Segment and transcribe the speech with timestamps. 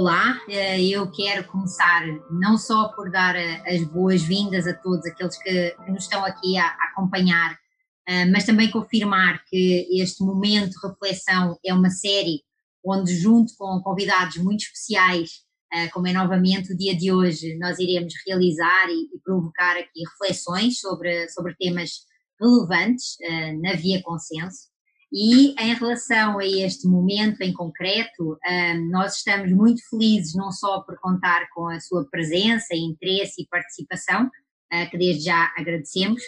[0.00, 5.36] Olá, eh, eu quero começar não só por dar eh, as boas-vindas a todos aqueles
[5.42, 7.58] que, nos estão aqui a, acompanhar,
[8.06, 12.44] eh, mas também confirmar que este momento de reflexão é uma série
[12.86, 15.30] onde, junto com convidados muito especiais,
[15.92, 21.28] como é novamente o dia de hoje, nós iremos realizar e, provocar aqui reflexões sobre,
[21.28, 21.90] sobre temas
[22.40, 23.16] relevantes
[23.60, 24.68] na Via Consenso.
[25.12, 30.80] E em relação a este momento em concreto, hum, nós estamos muito felizes não só
[30.80, 34.30] por contar com a sua presença, interesse e participação,
[34.70, 36.22] eh, que desde já agradecemos,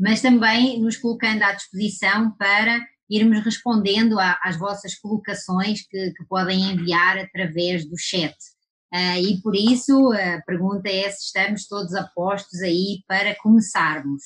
[0.00, 6.72] mas também nos colocando à disposição para irmos respondendo às vossas colocações que, que podem
[6.72, 8.34] enviar através do chat.
[8.92, 14.22] Uh, e por isso a pergunta é se estamos todos apostos aí para começarmos.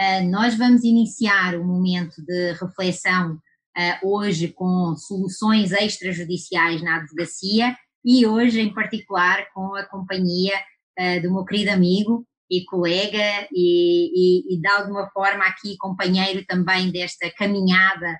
[0.00, 7.76] Uh, nós vamos iniciar o momento de reflexão uh, hoje com soluções extrajudiciais na advocacia
[8.04, 10.54] e hoje em particular com a companhia
[10.98, 16.44] uh, do meu querido amigo e colega e, e, e, de alguma forma aqui companheiro
[16.46, 18.18] também desta caminhada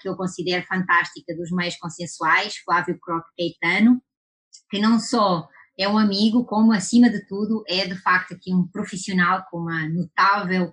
[0.00, 4.00] que eu considero fantástica dos meios consensuais, Flávio Croque Caetano,
[4.70, 5.46] que não só
[5.78, 9.86] é um amigo, como acima de tudo é de facto aqui um profissional com uma
[9.90, 10.72] notável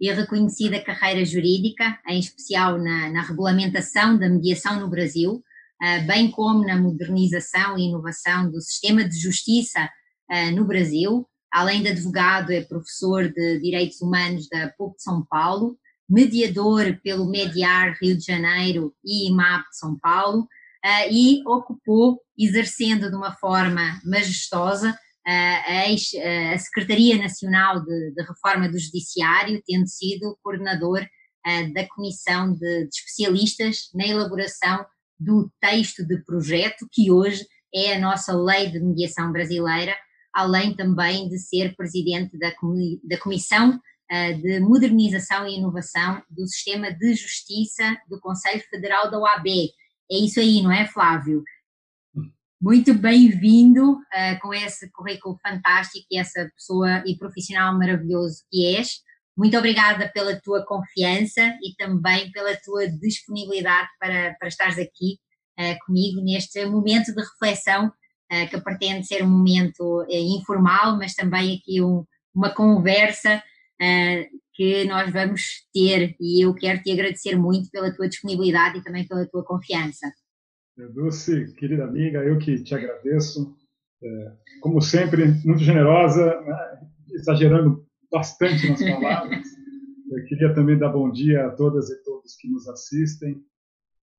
[0.00, 5.42] e reconhecida carreira jurídica, em especial na, na regulamentação da mediação no Brasil,
[5.82, 9.88] uh, bem como na modernização e inovação do sistema de justiça
[10.30, 11.26] uh, no Brasil.
[11.50, 17.28] Além de advogado, é professor de Direitos Humanos da PUC de São Paulo, mediador pelo
[17.28, 23.32] Mediar Rio de Janeiro e IMAP de São Paulo, uh, e ocupou, exercendo de uma
[23.32, 24.94] forma majestosa,
[25.26, 31.06] a, a Secretaria Nacional de, de, Reforma do Judiciário, tendo sido coordenador
[31.72, 34.84] da Comissão de, de Especialistas na elaboração
[35.18, 39.96] do texto de projeto, que hoje é a nossa lei de mediação brasileira,
[40.34, 42.52] além também de ser presidente da,
[43.04, 43.80] da Comissão
[44.42, 49.46] de Modernização e Inovação do Sistema de Justiça do Conselho Federal da OAB.
[50.10, 51.42] É isso aí, não é, Flávio?
[52.60, 59.00] Muito bem-vindo uh, com esse currículo fantástico e essa pessoa e profissional maravilhoso que és.
[59.36, 65.18] Muito obrigada pela tua confiança e também pela tua disponibilidade para, para estares aqui
[65.60, 71.58] uh, comigo neste momento de reflexão, uh, que pretende ser um momento informal, mas também
[71.58, 73.42] aqui um, uma conversa
[74.54, 79.06] que nós vamos ter e eu quero te agradecer muito pela tua disponibilidade e também
[79.06, 80.10] pela tua confiança.
[80.92, 83.56] Dulce, querida amiga, eu que te agradeço.
[84.02, 86.80] É, como sempre, muito generosa, né?
[87.12, 89.46] exagerando bastante nas palavras.
[90.10, 93.42] Eu queria também dar bom dia a todas e todos que nos assistem.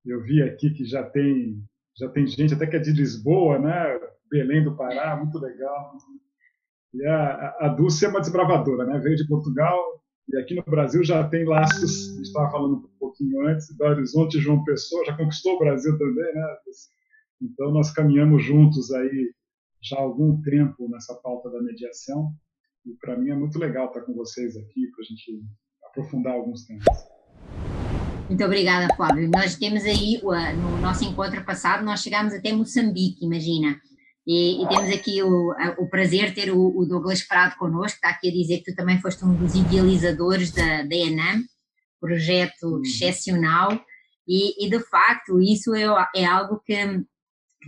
[0.06, 1.64] Eu vi aqui que já tem
[1.96, 4.00] já tem gente até que é de Lisboa, né?
[4.30, 5.98] Belém do Pará, muito legal.
[6.94, 9.00] E a, a Dulce é uma desbravadora, né?
[9.00, 9.80] Veio de Portugal,
[10.30, 13.96] e aqui no Brasil já tem laços, a gente estava falando um pouquinho antes, Belo
[13.96, 16.58] Horizonte João Pessoa, já conquistou o Brasil também, né?
[17.42, 19.32] Então nós caminhamos juntos aí
[19.82, 22.34] já há algum tempo nessa pauta da mediação,
[22.86, 25.44] e para mim é muito legal estar com vocês aqui para a gente
[25.86, 26.86] aprofundar alguns temas.
[28.28, 29.30] Muito obrigada, Flávio.
[29.34, 33.80] Nós temos aí, no nosso encontro passado, nós chegámos até Moçambique, imagina.
[34.28, 38.10] E, e, temos aqui o, o prazer de ter o, o, Douglas Prado connosco, está
[38.10, 41.44] aqui a dizer que tu também foste um dos idealizadores da, da ENAM,
[42.02, 42.82] projeto uhum.
[42.82, 43.72] excepcional,
[44.28, 46.76] e, e, de facto isso é, é algo que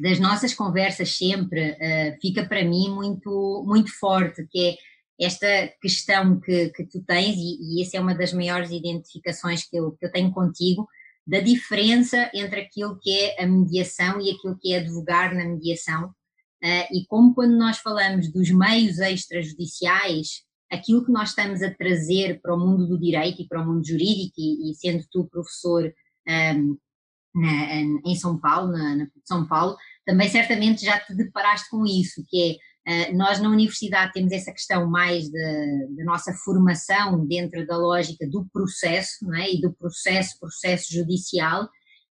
[0.02, 5.48] das nossas conversas sempre uh, fica para mim muito, muito forte, que é esta
[5.82, 9.94] questão que, que tu tens, e, e essa é uma das maiores identificações que eu,
[9.94, 10.86] que eu tenho contigo,
[11.26, 16.14] da diferença entre aquilo que é a mediação e aquilo que é advogar na mediação,
[16.62, 22.54] e como quando nós falamos dos meios extrajudiciais, aquilo que nós estamos a trazer para
[22.54, 26.32] o mundo do direito e para o mundo jurídico, e, e sendo tu professor um,
[26.32, 26.78] ehm,
[27.34, 32.24] na, em São Paulo, na, na São Paulo, também certamente já te deparaste com isso,
[32.28, 32.58] que
[32.88, 38.28] é, uh, nós na universidade temos essa questão mais da nossa formação dentro da lógica
[38.28, 39.52] do processo, não é?
[39.52, 41.70] e do processo, processo judicial,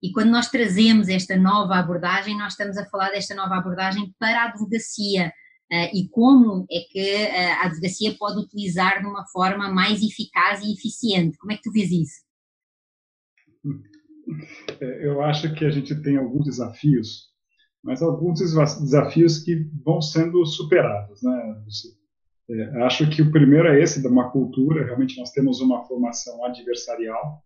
[0.06, 4.43] e quando nós trazemos esta nova abordagem, nós estamos a falar desta nova abordagem para
[4.43, 5.32] a advocacia
[5.73, 10.62] uh, e como é que uh, a advocacia pode utilizar de uma forma mais eficaz
[10.62, 11.37] e eficiente.
[11.38, 12.25] Como é que tu vês isso?
[14.81, 17.32] É, eu acho que a gente tem alguns desafios,
[17.82, 21.64] mas alguns desafios que vão sendo superados, né?
[22.49, 26.44] É, acho que o primeiro é esse, de uma cultura, realmente nós temos uma formação
[26.44, 27.43] adversarial,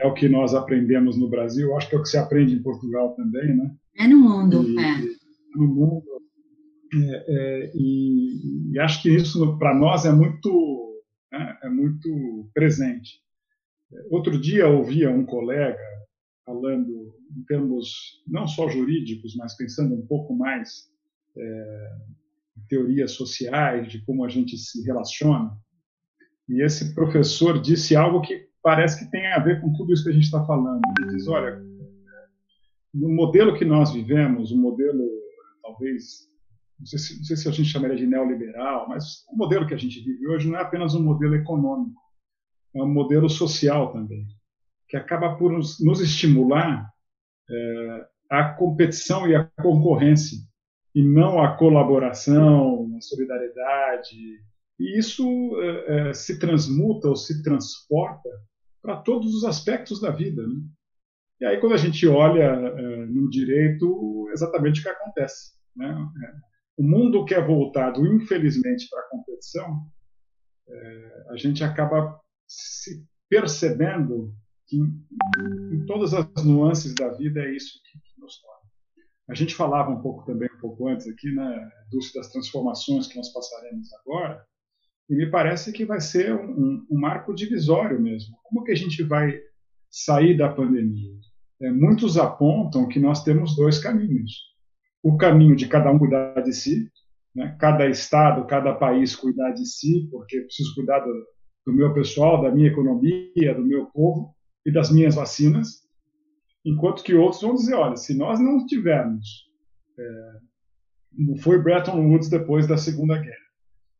[0.00, 2.62] é o que nós aprendemos no Brasil, acho que é o que se aprende em
[2.62, 3.74] Portugal também, né?
[3.96, 4.96] É no mundo, e, é.
[5.54, 6.04] no mundo.
[6.92, 11.00] É, é, e, e, acho que isso para nós é muito
[11.30, 13.20] né, é muito presente.
[14.10, 15.78] Outro dia ouvia um colega
[16.44, 20.90] falando em termos não só jurídicos, mas pensando um pouco mais
[21.36, 21.92] é,
[22.56, 25.56] em teorias sociais de como a gente se relaciona.
[26.48, 30.10] E esse professor disse algo que parece que tem a ver com tudo isso que
[30.10, 30.80] a gente está falando.
[30.98, 31.62] Ele diz: olha,
[32.92, 35.08] no modelo que nós vivemos, o um modelo
[35.62, 36.28] talvez
[36.78, 39.74] não sei, se, não sei se a gente chamaria de neoliberal, mas o modelo que
[39.74, 42.00] a gente vive hoje não é apenas um modelo econômico,
[42.74, 44.26] é um modelo social também,
[44.88, 46.90] que acaba por nos, nos estimular
[47.50, 50.38] é, a competição e a concorrência,
[50.94, 54.16] e não a colaboração, a solidariedade.
[54.78, 55.24] E isso
[55.60, 58.28] é, se transmuta ou se transporta
[58.82, 60.46] para todos os aspectos da vida.
[60.46, 60.60] Né?
[61.40, 65.52] E aí, quando a gente olha é, no direito, exatamente o que acontece.
[65.76, 65.88] Né?
[66.24, 66.32] É,
[66.78, 69.86] o mundo que é voltado, infelizmente, para a competição,
[70.68, 72.18] é, a gente acaba
[72.48, 74.34] se percebendo
[74.66, 75.06] que em,
[75.72, 78.60] em, todas as nuances da vida é isso que, que, nos torna.
[79.28, 81.70] A gente falava um pouco também, um pouco antes aqui, né,
[82.14, 84.44] das transformações que nós passaremos agora,
[85.10, 88.36] e me parece que vai ser um, um, um marco divisório mesmo.
[88.44, 89.38] Como que a gente vai
[89.90, 91.12] sair da pandemia?
[91.60, 94.50] É, muitos apontam que nós temos dois caminhos
[95.02, 96.90] o caminho de cada um cuidar de si,
[97.34, 97.56] né?
[97.58, 101.26] cada estado, cada país cuidar de si, porque preciso cuidar do,
[101.66, 104.34] do, meu pessoal, da minha economia, do meu povo
[104.64, 105.82] e das minhas vacinas,
[106.64, 109.48] enquanto que outros vão dizer, olha, se nós não tivermos,
[109.98, 113.39] é, foi Bretton Woods depois da Segunda Guerra,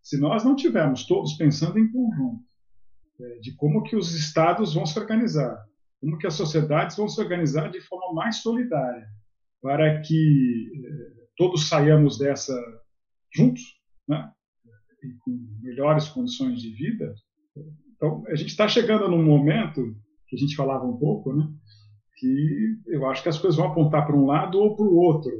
[0.02, 2.44] se nós não tivermos todos pensando em conjunto
[3.20, 5.62] é, de como que os estados vão se organizar,
[6.00, 9.06] como que as sociedades vão se organizar de forma mais solidária,
[9.60, 12.54] para que eh, todos saiamos dessa
[13.34, 13.62] juntos,
[14.08, 14.32] né?
[15.02, 15.30] e com
[15.62, 17.14] melhores condições de vida.
[17.94, 19.94] Então, a gente está chegando num momento
[20.26, 21.46] que a gente falava um pouco, né?
[22.16, 25.30] que eu acho que as coisas vão apontar para um lado ou para o outro.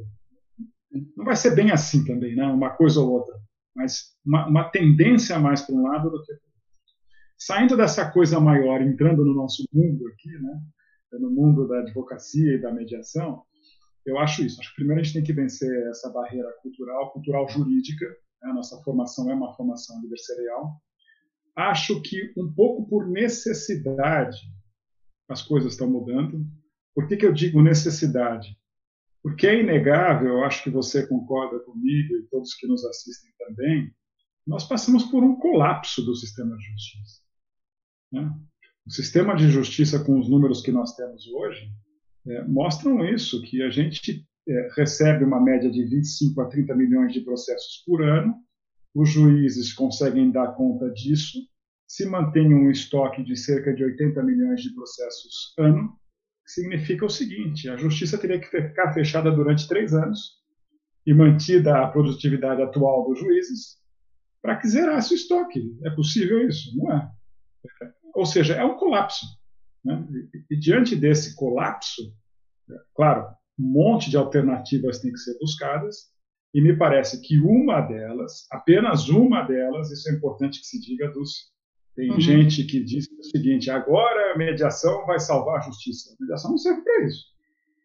[1.16, 2.46] Não vai ser bem assim também, né?
[2.46, 3.34] uma coisa ou outra,
[3.80, 6.94] mas uma, uma tendência mais para um lado do que para o outro.
[7.38, 10.60] Saindo dessa coisa maior, entrando no nosso mundo aqui, né?
[11.12, 13.42] no mundo da advocacia e da mediação,
[14.04, 14.60] eu acho isso.
[14.60, 18.06] Acho que primeiro a gente tem que vencer essa barreira cultural, cultural jurídica.
[18.42, 18.50] Né?
[18.50, 20.80] A nossa formação é uma formação adversarial.
[21.56, 24.38] Acho que um pouco por necessidade
[25.28, 26.44] as coisas estão mudando.
[26.94, 28.56] Por que, que eu digo necessidade?
[29.22, 33.92] Porque é inegável, eu acho que você concorda comigo e todos que nos assistem também,
[34.46, 37.20] nós passamos por um colapso do sistema de justiça.
[38.12, 38.34] Né?
[38.86, 41.70] O sistema de justiça, com os números que nós temos hoje,
[42.26, 47.12] é, mostram isso, que a gente é, recebe uma média de 25 a 30 milhões
[47.12, 48.34] de processos por ano,
[48.94, 51.38] os juízes conseguem dar conta disso,
[51.86, 55.96] se mantém um estoque de cerca de 80 milhões de processos ano,
[56.52, 60.40] significa o seguinte: a justiça teria que ficar fechada durante três anos
[61.06, 63.80] e mantida a produtividade atual dos juízes
[64.42, 65.76] para que zerasse o estoque.
[65.84, 66.76] É possível isso?
[66.76, 67.10] Não é.
[68.14, 69.26] Ou seja, é um colapso.
[69.84, 70.06] Né?
[70.10, 72.14] E, e, diante desse colapso,
[72.94, 73.26] claro,
[73.58, 76.10] um monte de alternativas têm que ser buscadas,
[76.52, 81.08] e me parece que uma delas, apenas uma delas, isso é importante que se diga
[81.08, 81.52] dos.
[82.00, 82.18] Tem uhum.
[82.20, 86.14] gente que diz o seguinte: agora a mediação vai salvar a justiça.
[86.14, 87.26] A mediação não serve para isso.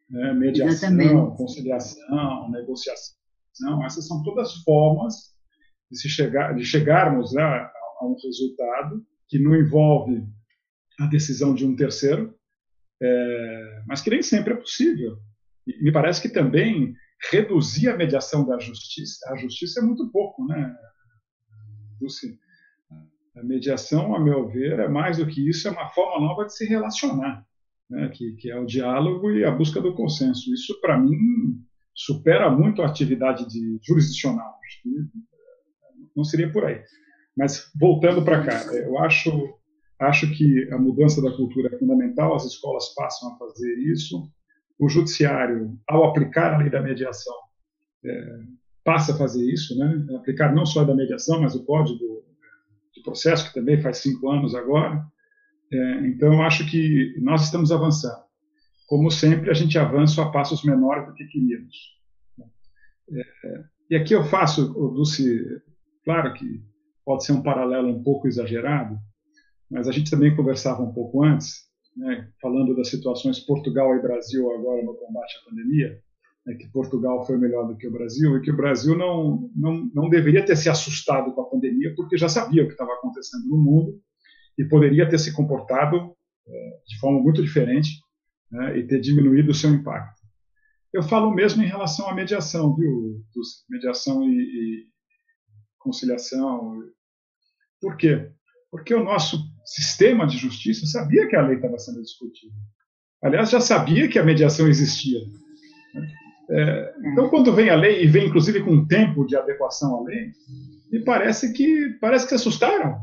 [0.10, 0.34] Né?
[0.34, 1.38] Mediação, Exatamente.
[1.38, 5.36] conciliação, negociação, essas são todas formas
[5.92, 10.26] de, se chegar, de chegarmos né, a um resultado que não envolve
[10.98, 12.34] a decisão de um terceiro,
[13.02, 15.18] é, mas que nem sempre é possível.
[15.68, 16.94] E me parece que também
[17.30, 20.74] reduzir a mediação da justiça, a justiça é muito pouco, né?
[22.00, 22.40] Dulce,
[23.36, 26.56] a mediação, a meu ver, é mais do que isso, é uma forma nova de
[26.56, 27.46] se relacionar,
[27.90, 28.10] né?
[28.10, 30.54] que, que é o diálogo e a busca do consenso.
[30.54, 31.60] Isso, para mim,
[31.94, 34.56] supera muito a atividade de jurisdicional.
[36.16, 36.82] Não seria por aí.
[37.36, 39.30] Mas voltando para cá, eu acho
[40.00, 44.30] Acho que a mudança da cultura é fundamental, as escolas passam a fazer isso.
[44.78, 47.34] O judiciário, ao aplicar a lei da mediação,
[48.04, 48.40] é,
[48.84, 50.06] passa a fazer isso, né?
[50.18, 52.25] aplicar não só a da mediação, mas o código
[53.06, 55.06] processo, que também faz cinco anos agora.
[55.72, 58.24] É, então, acho que nós estamos avançando.
[58.88, 61.76] Como sempre, a gente avança a passos menores do que queríamos.
[63.12, 65.40] É, e aqui eu faço, Dulce,
[66.04, 66.64] claro que
[67.06, 68.98] pode ser um paralelo um pouco exagerado,
[69.70, 74.52] mas a gente também conversava um pouco antes, né, falando das situações Portugal e Brasil
[74.52, 76.00] agora no combate à pandemia.
[76.48, 79.90] É que Portugal foi melhor do que o Brasil e que o Brasil não, não,
[79.94, 83.46] não deveria ter se assustado com a pandemia porque já sabia o que estava acontecendo
[83.48, 84.00] no mundo
[84.58, 86.16] e poderia ter se comportado
[86.48, 87.90] é, de forma muito diferente
[88.52, 90.22] né, e ter diminuído o seu impacto.
[90.94, 93.22] Eu falo mesmo em relação à mediação, viu?
[93.70, 94.88] Mediação e, e
[95.80, 96.80] conciliação.
[97.82, 98.32] Por quê?
[98.72, 102.54] Porque o nosso sistema de justiça sabia que a lei estava sendo discutida.
[103.22, 105.20] Aliás, já sabia que a mediação existia.
[105.94, 106.08] Né?
[106.50, 110.04] É, então, quando vem a lei e vem inclusive com um tempo de adequação à
[110.04, 110.32] lei,
[110.92, 112.98] me parece que parece que se assustaram.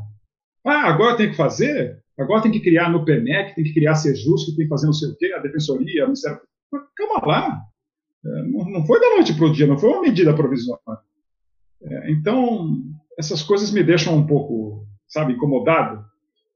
[0.65, 4.15] Ah, agora tem que fazer, agora tem que criar no PEMEC, tem que criar ser
[4.15, 6.39] justo, tem que fazer não sei o quê, a defensoria, o Ministério.
[6.95, 7.61] Calma lá.
[8.25, 10.81] É, não foi da noite para o dia, não foi uma medida provisória.
[11.81, 12.81] É, então,
[13.19, 16.03] essas coisas me deixam um pouco, sabe, incomodado,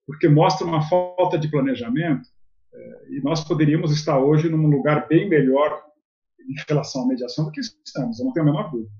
[0.05, 2.29] porque mostra uma falta de planejamento
[2.73, 5.83] é, e nós poderíamos estar hoje num lugar bem melhor
[6.39, 8.91] em relação à mediação do que estamos, eu não tenho a menor dúvida.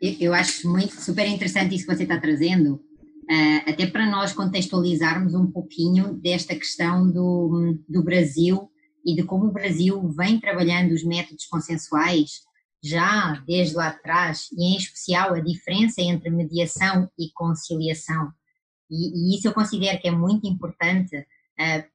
[0.00, 5.34] Eu acho muito super interessante isso que você está trazendo, uh, até para nós contextualizarmos
[5.34, 8.70] um pouquinho desta questão do, do Brasil
[9.04, 12.42] e de como o Brasil vem trabalhando os métodos consensuais
[12.82, 18.30] já desde lá atrás, e em especial a diferença entre mediação e conciliação.
[18.90, 21.26] E, e isso eu considero que é muito importante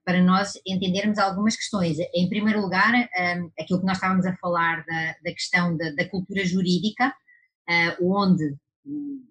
[0.05, 1.97] para nós entendermos algumas questões.
[2.13, 6.07] Em primeiro lugar, um, aquilo que nós estávamos a falar da, da questão da, da,
[6.09, 8.55] cultura jurídica, uh, onde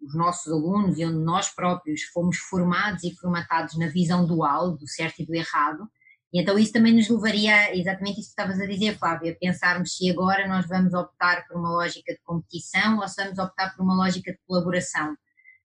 [0.02, 4.86] os nossos alunos e onde nós próprios fomos formados e formatados na visão dual do
[4.86, 5.88] certo e do errado,
[6.32, 10.10] e então isso também nos levaria, exatamente isso que estavas a dizer, Flávia, pensarmos se
[10.10, 13.94] agora nós vamos optar por uma lógica de competição ou se vamos optar por uma
[13.94, 15.16] lógica de colaboração.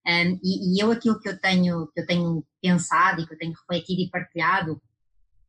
[0.06, 3.38] Um, e, e, eu aquilo que eu tenho que eu tenho pensado e que eu
[3.38, 4.82] tenho refletido e partilhado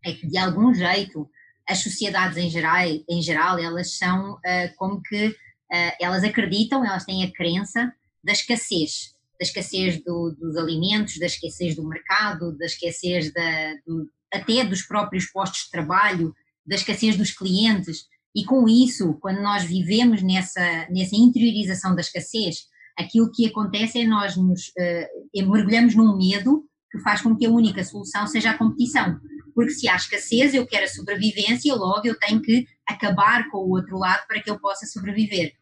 [0.04, 1.28] é que de algum jeito
[1.68, 7.04] as sociedades em geral, em geral elas são uh, como que uh, elas acreditam, elas
[7.04, 7.92] têm a crença
[8.22, 14.08] da escassez, da escassez do, dos alimentos, da escassez do mercado, da escassez da, do,
[14.32, 16.34] até dos próprios postos de trabalho,
[16.64, 22.66] da escassez dos clientes, e com isso, quando nós vivemos nessa, nessa interiorização da escassez,
[22.96, 27.50] aquilo que acontece é nós nos uh, mergulhamos num medo que faz com que a
[27.50, 29.18] única solução seja a competição.
[29.54, 33.70] Porque se há escassez, eu quero a sobrevivência, logo eu tenho que acabar com o
[33.70, 35.52] outro lado para que eu possa sobreviver.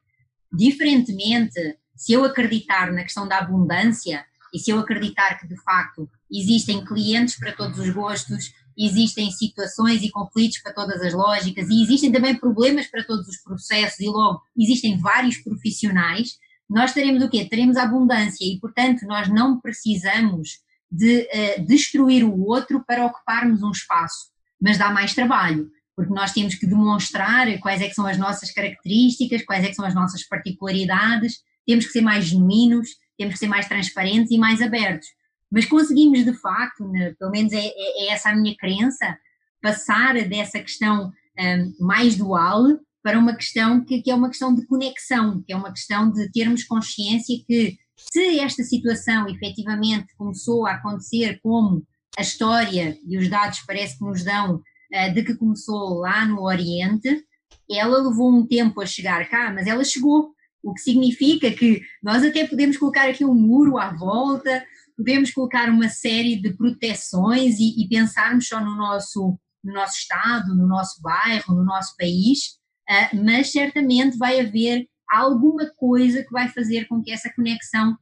[0.53, 6.09] Diferentemente, se eu acreditar na questão da abundância e se eu acreditar que de facto
[6.31, 11.83] existem clientes para todos os gostos, existem situações e conflitos para todas as lógicas e
[11.83, 16.39] existem também problemas para todos os processos e logo existem vários profissionais,
[16.73, 17.45] nós teremos o quê?
[17.45, 20.61] Teremos abundância e, portanto, nós não precisamos
[20.91, 26.33] de uh, destruir o outro para ocuparmos um espaço, mas dá mais trabalho, porque nós
[26.33, 29.95] temos que demonstrar quais é que são as nossas características, quais é que são as
[29.95, 32.89] nossas particularidades, temos que ser mais genuínos,
[33.19, 35.09] temos que ser mais transparentes e mais abertos.
[35.51, 39.17] Mas conseguimos de facto, né, pelo menos é, é, é, essa a minha crença,
[39.61, 42.65] passar dessa questão um, mais dual
[43.03, 46.31] para uma questão que, que, é uma questão de conexão, que é uma questão de
[46.31, 51.85] termos consciência que se esta situação efetivamente começou a acontecer como
[52.17, 56.43] a história e os dados parece que nos dão uh, de que começou lá no
[56.43, 57.25] Oriente,
[57.71, 60.31] ela levou um tempo a chegar cá, mas ela chegou,
[60.63, 64.65] o que significa que nós até podemos colocar aqui um muro à volta,
[64.97, 70.55] podemos colocar uma série de proteções e, e pensarmos só no nosso, no nosso estado,
[70.55, 72.62] no nosso bairro, no nosso país,
[72.93, 77.97] uh, mas certamente vai haver alguma coisa que vai fazer com que essa conexão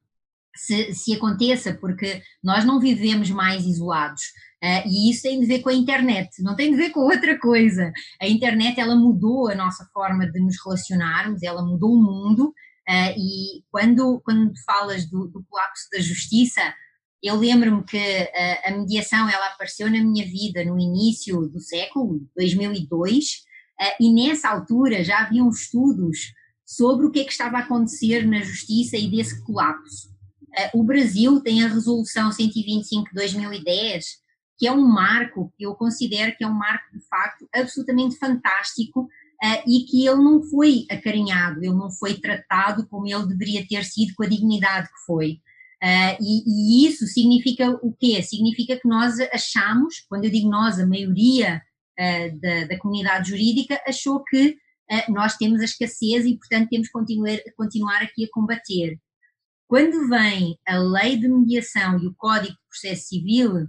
[0.55, 4.23] se, se aconteça, porque nós não vivemos mais isolados.
[4.63, 7.39] Uh, e isso tem de ver com a internet, não tem de ver com outra
[7.39, 7.93] coisa.
[8.21, 12.53] A internet ela mudou a nossa forma de nos relacionarmos, ela mudou o mundo.
[12.89, 16.61] Uh, e quando, quando falas do, do colapso da justiça,
[17.23, 22.21] eu lembro-me que a, a, mediação ela apareceu na minha vida no início do século,
[22.37, 23.45] 2002,
[23.99, 26.33] e nessa altura já haviam estudos
[26.67, 30.11] sobre o que é que estava a acontecer na justiça e desse colapso.
[30.75, 34.07] O Brasil tem a resolução 125 de 2010,
[34.59, 39.09] que é um marco que eu considero que é um marco de facto absolutamente fantástico
[39.67, 44.15] e que ele não foi acarinhado, ele não foi tratado como ele deveria ter sido
[44.15, 45.41] com a dignidade que foi.
[46.21, 48.23] E, e, isso significa o quê?
[48.23, 51.63] Significa que nós achamos, quando eu digo nós, a maioria
[52.41, 54.57] da, da, comunidade jurídica achou que
[54.91, 58.99] uh, nós temos a escassez e, portanto, temos que continuar, continuar aqui a combater.
[59.69, 63.69] Quando vem a lei de mediação e o Código de Processo Civil,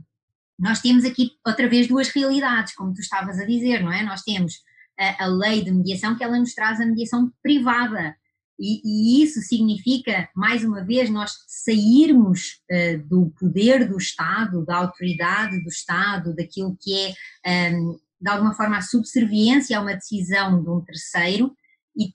[0.57, 4.03] nós temos aqui outra vez duas realidades, como tu estavas a dizer, não é?
[4.03, 4.55] Nós temos
[4.97, 8.15] a, a lei de mediação que ela nos traz a mediação privada.
[8.59, 14.77] E, e, isso significa, mais uma vez, nós sairmos uh, do poder do Estado, da
[14.77, 19.95] autoridade do Estado, daquilo que é, um, ehm, de alguma forma, a subserviência a uma
[19.95, 21.55] decisão de um terceiro
[21.97, 22.13] e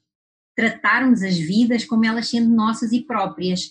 [0.55, 3.71] tratarmos as vidas como elas sendo nossas e próprias.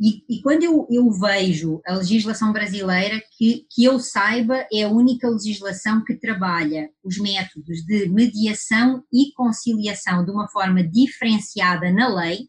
[0.00, 4.88] E, e, quando eu, eu, vejo a legislação brasileira, que, que eu saiba, é a
[4.88, 12.14] única legislação que trabalha os métodos de mediação e conciliação de uma forma diferenciada na
[12.14, 12.48] lei,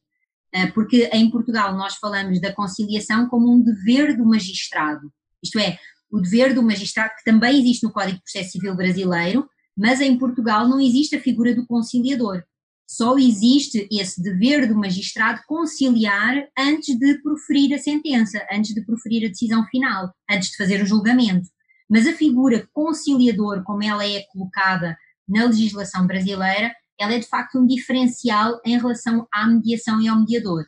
[0.54, 5.80] eh, porque em Portugal nós falamos da conciliação como um dever do magistrado, isto é,
[6.12, 9.48] o dever do magistrado, que também existe no Código de Processo Civil brasileiro,
[9.78, 12.44] mas em Portugal não existe a figura do conciliador
[12.90, 19.26] só existe esse dever do magistrado conciliar antes de proferir a sentença, antes de proferir
[19.26, 21.48] a decisão final, antes de fazer o julgamento.
[21.88, 24.98] Mas a figura conciliador, como ela é colocada
[25.28, 30.20] na legislação brasileira, ela é de facto um diferencial em relação à mediação e ao
[30.20, 30.66] mediador.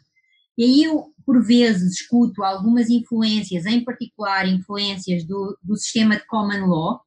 [0.55, 6.25] E aí eu, por vezes, escuto algumas influências, em particular influências do, do sistema de
[6.25, 7.01] common law,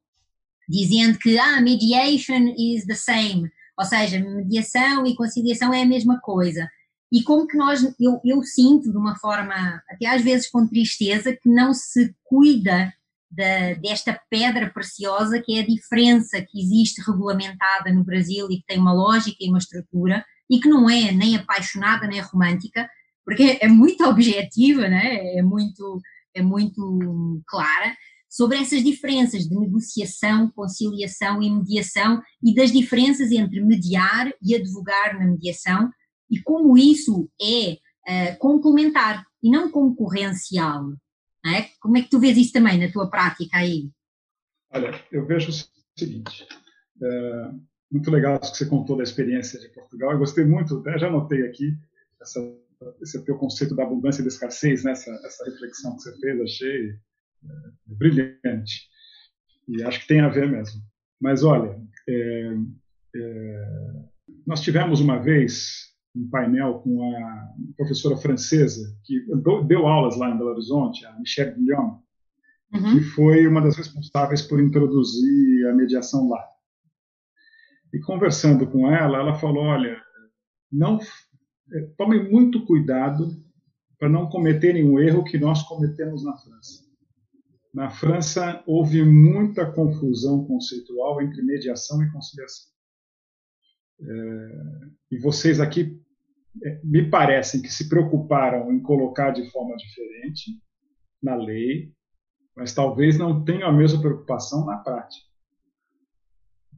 [0.68, 6.20] dizendo que ah, mediation is the same, ou seja, mediação e conciliação é a mesma
[6.20, 6.68] coisa.
[7.12, 9.54] E como que nós, eu, eu sinto de uma forma,
[9.88, 12.92] até às vezes com tristeza, que não se cuida
[13.30, 18.66] da, desta pedra preciosa que é a diferença que existe regulamentada no Brasil e que
[18.66, 22.88] tem uma lógica e uma estrutura e que não é nem apaixonada nem romântica,
[23.24, 25.36] porque é muito objetiva, né?
[25.36, 26.00] é, muito,
[26.34, 27.94] é muito clara,
[28.28, 35.18] sobre essas diferenças de negociação, conciliação e mediação e das diferenças entre mediar e advogar
[35.18, 35.88] na mediação
[36.28, 40.82] e como isso é uh, complementar e não concorrencial.
[41.44, 41.70] Não é?
[41.80, 43.88] Como é que tu vês isso também na tua prática aí?
[44.72, 46.44] Olha, eu vejo o seguinte,
[47.00, 47.50] é,
[47.92, 51.06] muito legal isso que você contou da experiência de Portugal, eu gostei muito, até já
[51.06, 51.76] anotei aqui
[52.20, 52.40] essa,
[53.00, 54.92] esse teu conceito da abundância e da escassez, né?
[54.92, 58.88] essa, essa reflexão que você fez, achei é brilhante.
[59.68, 60.80] E acho que tem a ver mesmo.
[61.20, 62.54] Mas olha, é,
[63.16, 64.02] é,
[64.46, 69.20] nós tivemos uma vez um painel com a professora francesa que
[69.66, 71.98] deu aulas lá em Belo Horizonte, a Michelle Guillaume,
[72.72, 72.98] uhum.
[72.98, 76.44] que foi uma das responsáveis por introduzir a mediação lá.
[77.92, 80.00] E conversando com ela, ela falou: olha,
[80.70, 81.04] não é,
[81.96, 83.42] tomem muito cuidado
[83.98, 86.84] para não cometerem o erro que nós cometemos na França.
[87.72, 92.72] Na França, houve muita confusão conceitual entre mediação e conciliação.
[94.00, 96.00] É, e vocês aqui
[96.62, 100.60] é, me parecem que se preocuparam em colocar de forma diferente
[101.22, 101.92] na lei,
[102.56, 105.26] mas talvez não tenham a mesma preocupação na prática.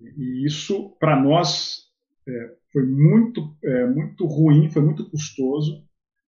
[0.00, 1.90] E isso, para nós,
[2.26, 5.82] é, foi muito, é, muito ruim, foi muito custoso,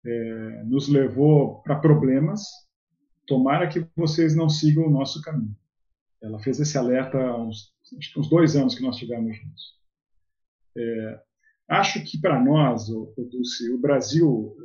[0.06, 2.42] é, nos levou para problemas
[3.28, 5.54] tomara que vocês não sigam o nosso caminho.
[6.24, 7.74] Ela fez esse alerta há uns,
[8.16, 9.78] uns dois anos que nós tivemos juntos.
[10.78, 11.22] É,
[11.68, 14.56] acho que para nós, o, o, o Brasil uh,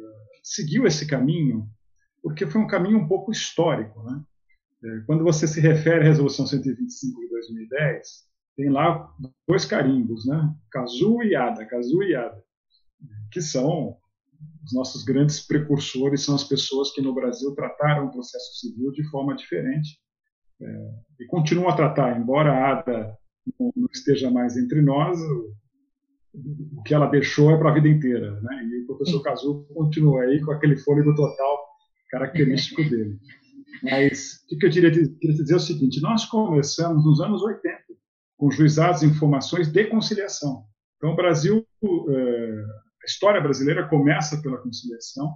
[0.45, 1.69] seguiu esse caminho
[2.23, 4.01] porque foi um caminho um pouco histórico.
[4.05, 4.23] Né?
[4.85, 9.13] É, quando você se refere à Resolução 125 de 2010, tem lá
[9.49, 10.55] dois carimbos, né?
[10.71, 12.43] Cazu e Ada, Cazu e Ada,
[13.31, 13.97] que são
[14.65, 19.05] os nossos grandes precursores são as pessoas que no Brasil trataram o processo civil de
[19.11, 19.99] forma diferente
[20.61, 20.91] é,
[21.21, 23.19] e continuam a tratar, embora a ADA
[23.59, 25.55] não, não esteja mais entre nós, o,
[26.79, 28.65] o que ela deixou é para a vida inteira, né?
[28.65, 31.59] E o professor Cazu continua aí com aquele fôlego total
[32.11, 33.19] característico dele.
[33.83, 37.84] Mas o que eu queria dizer é o seguinte: nós começamos nos anos 80
[38.37, 40.65] com juizados e informações de conciliação.
[40.97, 42.65] Então, o Brasil é,
[43.03, 45.35] a história brasileira começa pela conciliação,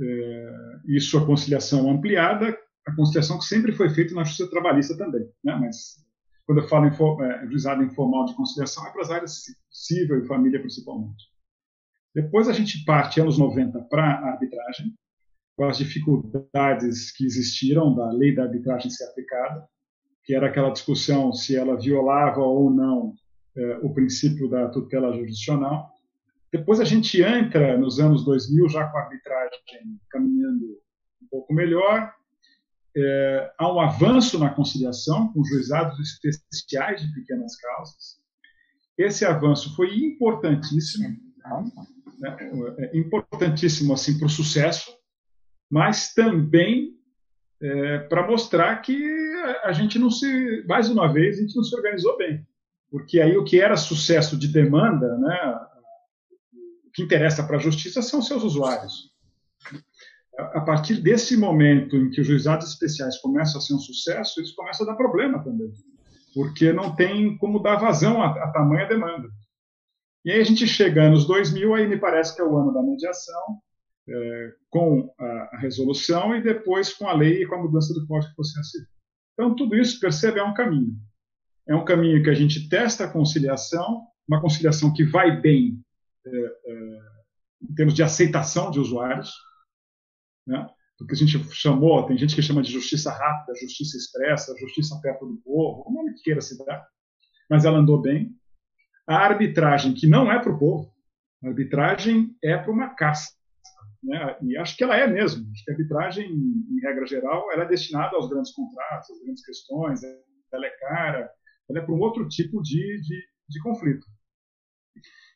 [0.00, 0.52] é,
[0.86, 5.56] e sua conciliação ampliada, a conciliação que sempre foi feita na justiça trabalhista também, né?
[5.56, 6.06] mas
[6.46, 10.26] quando eu falo em é, juizado informal de conciliação é para as áreas civil e
[10.26, 11.24] família principalmente.
[12.14, 14.94] Depois a gente parte, anos 90, para a arbitragem,
[15.56, 19.68] com as dificuldades que existiram da lei da arbitragem ser aplicada,
[20.28, 23.14] que era aquela discussão se ela violava ou não
[23.56, 25.90] é, o princípio da tutela jurisdicional.
[26.52, 29.58] Depois a gente entra nos anos 2000 já com a arbitragem
[30.10, 30.66] caminhando
[31.22, 32.12] um pouco melhor.
[32.94, 38.18] É, há um avanço na conciliação com juizados especiais de pequenas causas.
[38.98, 41.08] Esse avanço foi importantíssimo,
[42.18, 42.36] né,
[42.80, 44.94] é, importantíssimo assim para o sucesso,
[45.70, 46.97] mas também
[47.60, 48.96] é, para mostrar que
[49.64, 52.46] a gente não se, mais uma vez, a gente não se organizou bem.
[52.90, 55.60] porque aí o que era sucesso de demanda, né,
[56.86, 59.12] o que interessa para a justiça são seus usuários.
[60.38, 64.54] A partir desse momento em que os juizados especiais começam a ser um sucesso, isso
[64.54, 65.70] começa a dar problema também,
[66.32, 69.28] porque não tem como dar vazão a, tamanha demanda.
[70.24, 72.82] E aí a gente chega anos 2000, aí me parece que é o ano da
[72.82, 73.60] mediação,
[74.08, 78.06] é, com a, a, resolução e depois com a lei e com a mudança do
[78.06, 78.88] Código de Processo Civil.
[79.34, 80.96] Então, tudo isso, percebe, é um caminho.
[81.68, 85.80] É um caminho que a gente testa a conciliação, uma conciliação que vai bem
[86.26, 87.00] é, é,
[87.62, 89.32] em termos de aceitação de usuários,
[90.46, 90.68] né?
[91.06, 95.26] que a gente chamou, tem gente que chama de justiça rápida, justiça expressa, justiça perto
[95.26, 96.88] do povo, o nome que queira se dar,
[97.48, 98.34] mas ela andou bem.
[99.06, 100.92] A arbitragem, que não é para o povo,
[101.44, 103.37] a arbitragem é para uma casta.
[104.02, 104.36] Né?
[104.42, 105.50] E acho que ela é mesmo.
[105.52, 109.44] Acho que a arbitragem, em regra geral, ela é destinada aos grandes contratos, às grandes
[109.44, 110.02] questões,
[110.52, 111.30] ela é cara,
[111.68, 114.06] ela é para um outro tipo de, de, de conflito.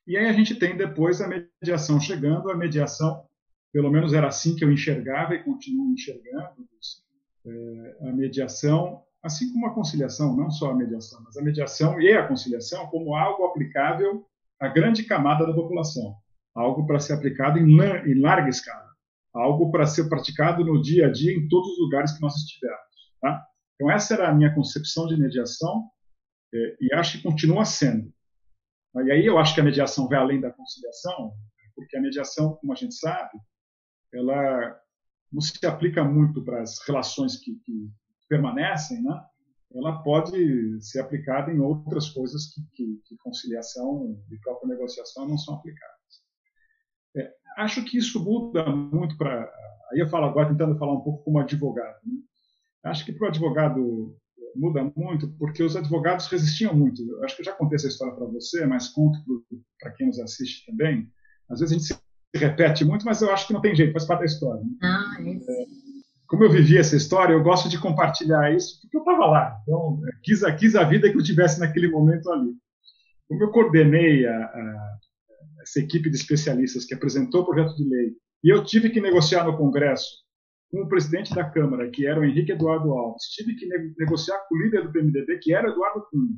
[0.07, 3.25] E aí a gente tem depois a mediação chegando, a mediação,
[3.73, 6.69] pelo menos era assim que eu enxergava e continuo enxergando,
[7.45, 12.13] é, a mediação, assim como a conciliação, não só a mediação, mas a mediação e
[12.13, 14.27] a conciliação como algo aplicável
[14.59, 16.17] à grande camada da população
[16.55, 18.89] algo para ser aplicado em, em larga escala,
[19.35, 22.81] algo para ser praticado no dia a dia em todos os lugares que nós estivermos.
[23.21, 23.47] Tá?
[23.75, 25.91] Então, essa era a minha concepção de mediação
[26.55, 28.13] é, e acho que continua sendo.
[28.95, 31.33] E aí eu acho que a mediação vai além da conciliação,
[31.75, 33.39] porque a mediação, como a gente sabe,
[34.13, 34.79] ela
[35.33, 37.91] não se aplica muito para as relações que, que
[38.29, 39.19] permanecem, né?
[39.75, 45.39] ela pode ser aplicada em outras coisas que, que, que conciliação e própria negociação não
[45.39, 46.02] são aplicadas.
[47.17, 49.51] É, acho que isso muda muito para.
[49.93, 51.99] Aí eu falo agora, tentando falar um pouco como advogado.
[52.05, 52.19] Né?
[52.85, 54.17] Acho que para o advogado
[54.57, 57.03] muda muito, porque os advogados resistiam muito.
[57.03, 59.19] Eu acho que eu já contei essa história para você, mas conto
[59.81, 61.09] para quem nos assiste também.
[61.49, 64.05] Às vezes a gente se repete muito, mas eu acho que não tem jeito, faz
[64.05, 64.63] parte da história.
[64.63, 64.71] Né?
[64.83, 65.65] Ah, é,
[66.27, 69.61] como eu vivi essa história, eu gosto de compartilhar isso, porque eu estava lá.
[69.63, 72.55] Então, quis, quis a vida que eu tivesse naquele momento ali.
[73.29, 74.99] Como eu coordenei a, a
[75.63, 78.13] essa equipe de especialistas que apresentou o projeto de lei,
[78.45, 80.23] e eu tive que negociar no Congresso
[80.71, 83.67] com o presidente da Câmara, que era o Henrique Eduardo Alves, tive que
[83.99, 86.37] negociar com o líder do PMDB, que era Eduardo Cunha,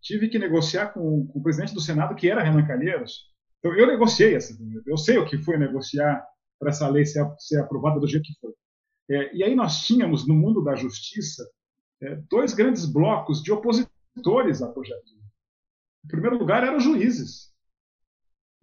[0.00, 3.30] tive que negociar com, com, o presidente do Senado, que era Renan Calheiros.
[3.58, 4.56] Então, eu negociei essa,
[4.86, 6.24] eu sei o que foi negociar
[6.58, 8.52] para essa lei ser, ser, aprovada do jeito que foi.
[9.10, 11.44] É, e aí nós tínhamos, no mundo da justiça,
[12.00, 15.02] é, dois grandes blocos de opositores ao projeto.
[16.04, 17.51] Em primeiro lugar, eram juízes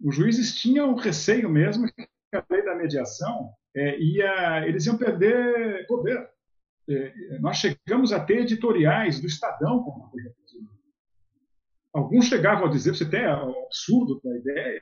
[0.02, 5.86] os juízes tinham receio mesmo que a lei da mediação é, ia, eles iam perder
[5.86, 6.28] poder.
[6.88, 10.40] É, nós chegamos a ter editoriais do Estadão como projeto
[11.92, 14.80] Alguns chegavam a dizer, você tem o absurdo da ideia,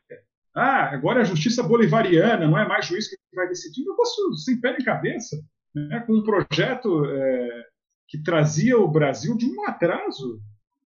[0.55, 3.87] ah, agora é a justiça bolivariana, não é mais juiz que vai decidir.
[3.87, 5.41] Eu posso, sem pé nem cabeça,
[5.75, 7.67] né, com um projeto é,
[8.09, 10.41] que trazia o Brasil de um atraso.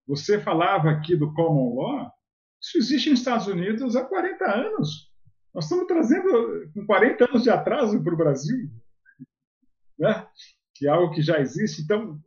[0.08, 2.12] Você falava aqui do common law,
[2.62, 5.12] isso existe nos Estados Unidos há 40 anos.
[5.54, 8.70] Nós estamos trazendo com 40 anos de atraso para o Brasil,
[9.98, 10.28] né?
[10.76, 11.82] que é algo que já existe.
[11.82, 12.20] Então,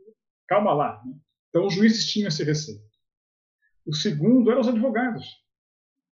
[0.49, 1.03] calma lá.
[1.05, 1.15] Né?
[1.49, 2.81] Então, os juízes tinham esse receio.
[3.87, 5.25] O segundo eram os advogados.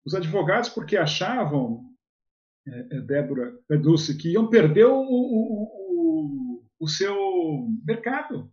[0.04, 1.84] Os advogados, porque achavam,
[2.66, 8.52] é, é, Débora Pedulce, que iam perder o, o, o, o seu mercado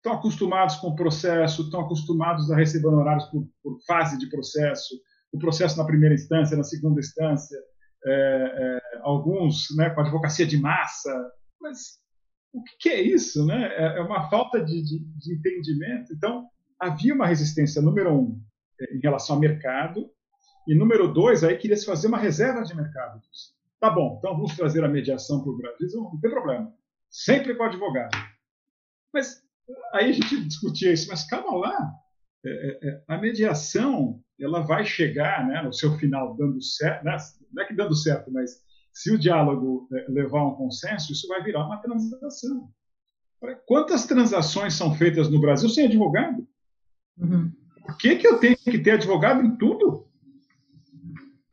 [0.00, 4.94] estão acostumados com o processo, estão acostumados a receber honorários por, por fase de processo,
[5.32, 7.56] o processo na primeira instância, na segunda instância,
[8.04, 11.12] é, é, alguns né, com advocacia de massa,
[11.60, 12.00] mas
[12.52, 13.46] o que, que é isso?
[13.46, 13.68] Né?
[13.76, 16.12] É, é uma falta de, de, de, entendimento.
[16.12, 16.48] Então,
[16.80, 18.42] havia uma resistência, número um,
[18.80, 20.10] é, em relação ao mercado,
[20.66, 23.20] e número dois, aí queria se fazer uma reserva de mercado.
[23.78, 26.72] Tá bom, então vamos trazer a mediação para o Brasil, não tem problema.
[27.10, 28.16] Sempre com advogado.
[29.12, 29.39] Mas
[29.92, 31.92] aí a gente discutia isso, mas calma lá,
[32.44, 37.16] é, é, é, a mediação ela vai chegar né, no seu final dando certo, né,
[37.52, 41.42] não é que dando certo, mas se o diálogo levar a um consenso, isso vai
[41.42, 42.70] virar uma transação.
[43.66, 46.46] Quantas transações são feitas no Brasil sem advogado?
[47.16, 47.52] Uhum.
[47.86, 50.06] Por que, que eu tenho que ter advogado em tudo?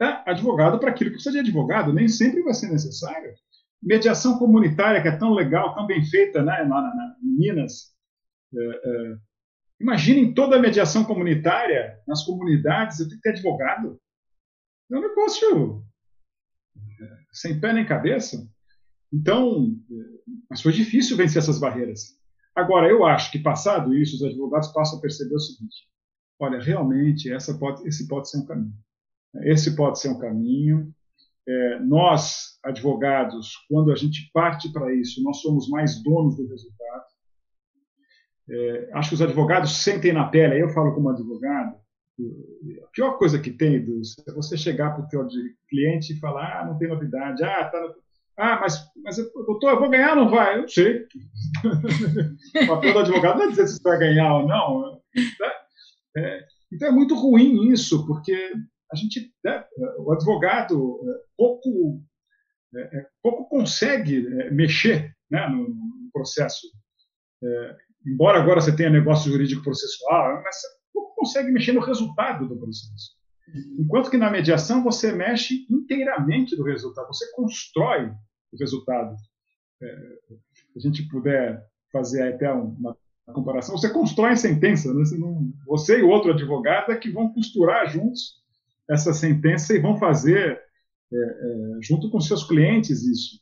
[0.01, 3.33] É, advogado para aquilo que precisa de advogado, nem sempre vai ser necessário.
[3.81, 7.96] Mediação comunitária, que é tão legal, tão bem feita né, na, na, em Minas,
[9.79, 13.99] imaginem toda a mediação comunitária nas comunidades, eu tenho que ter advogado.
[14.91, 15.83] É um negócio
[16.99, 18.47] é, sem pé nem cabeça.
[19.11, 19.95] Então, é,
[20.49, 22.17] mas foi difícil vencer essas barreiras.
[22.55, 25.87] Agora, eu acho que, passado isso, os advogados passam a perceber o seguinte:
[26.39, 28.73] olha, realmente essa pode, esse pode ser um caminho.
[29.43, 30.93] Esse pode ser um caminho.
[31.47, 37.05] É, nós, advogados, quando a gente parte para isso, nós somos mais donos do resultado.
[38.49, 41.75] É, acho que os advogados sentem na pele, eu falo como advogado,
[42.83, 45.27] a pior coisa que tem, é você chegar para o teu
[45.69, 47.93] cliente e falar, ah, não tem novidade, ah, tá no...
[48.37, 50.55] ah mas, mas doutor, eu vou ganhar ou não vai?
[50.55, 51.05] Eu não sei.
[52.63, 55.01] o papel do advogado não é dizer se vai ganhar ou não.
[55.13, 55.51] Né?
[56.17, 58.51] É, então é muito ruim isso, porque
[58.91, 59.63] a gente, né,
[59.99, 62.01] o advogado é, pouco,
[62.75, 66.65] é, é, pouco consegue mexer né, no, no processo.
[68.05, 72.57] Embora agora você tenha negócio jurídico processual, mas você pouco consegue mexer no resultado do
[72.57, 73.17] processo.
[73.79, 78.11] Enquanto que na mediação você mexe inteiramente do resultado, você constrói
[78.51, 79.15] o resultado.
[79.79, 82.97] se a gente puder fazer até uma
[83.33, 84.99] comparação, você constrói a sentença, né?
[84.99, 88.37] você, não, você e o outro advogado é que vão costurar juntos
[88.89, 90.61] essa sentença e vão fazer
[91.13, 93.41] é, é, junto com seus clientes isso.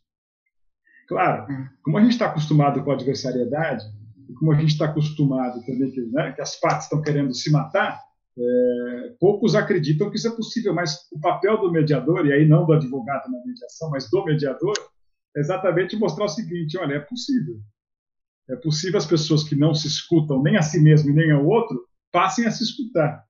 [1.07, 1.67] Claro, hum.
[1.83, 3.85] como a gente está acostumado com a adversariedade,
[4.33, 8.01] como a gente está acostumado também que, né, que, as partes estão querendo se matar,
[8.37, 12.65] é, poucos acreditam que isso é possível, mas o papel do mediador, e aí não
[12.65, 14.75] do advogado na mediação, mas do mediador,
[15.35, 17.59] é exatamente mostrar o seguinte: olha, é possível.
[18.49, 21.45] É possível as pessoas que não se escutam nem a si mesmo e nem ao
[21.45, 23.23] outro passem a se escutar.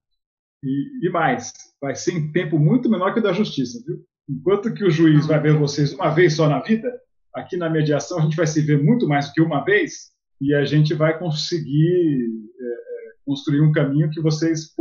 [0.63, 4.03] E, e mais, vai ser em tempo muito menor que o da justiça, viu?
[4.27, 6.91] Enquanto que o juiz vai ver vocês uma vez só na vida,
[7.34, 10.54] aqui na mediação a gente vai se ver muito mais do que uma vez e
[10.54, 14.74] a gente vai conseguir é, é construir um caminho que vocês,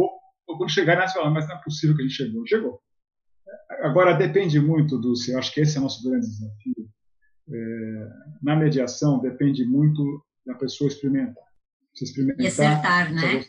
[0.46, 2.46] quando chegarem, nessa falam, mas não é possível que a gente chegou.
[2.46, 2.80] Chegou.
[3.82, 6.88] Agora, depende muito, do eu acho que esse é o nosso grande desafio.
[7.46, 8.08] É,
[8.42, 11.44] na mediação, depende muito da pessoa experimentar.
[12.00, 13.44] experimentar e acertar, né?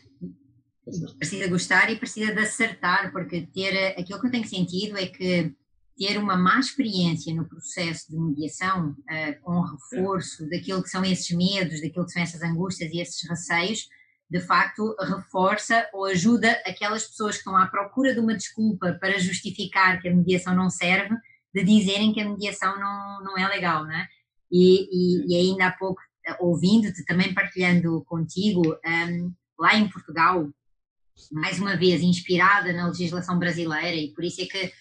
[1.18, 5.52] Precisa gostar e precisa de acertar, porque ter aquilo que eu tenho sentido é que
[5.96, 10.48] ter uma má experiência no processo de mediação, uh, com reforço é.
[10.50, 13.88] daquilo que são esses medos, daquilo que são essas angústias e esses receios,
[14.28, 19.18] de facto reforça ou ajuda aquelas pessoas que estão à procura de uma desculpa para
[19.18, 21.14] justificar que a mediação não serve,
[21.54, 24.06] de dizerem que a mediação não, não é legal, né?
[24.50, 26.00] E, e, e ainda há pouco,
[26.40, 30.48] ouvindo-te, também partilhando contigo, um, lá em Portugal,
[31.32, 34.72] mais uma vez inspirada na legislação brasileira, e por isso é que,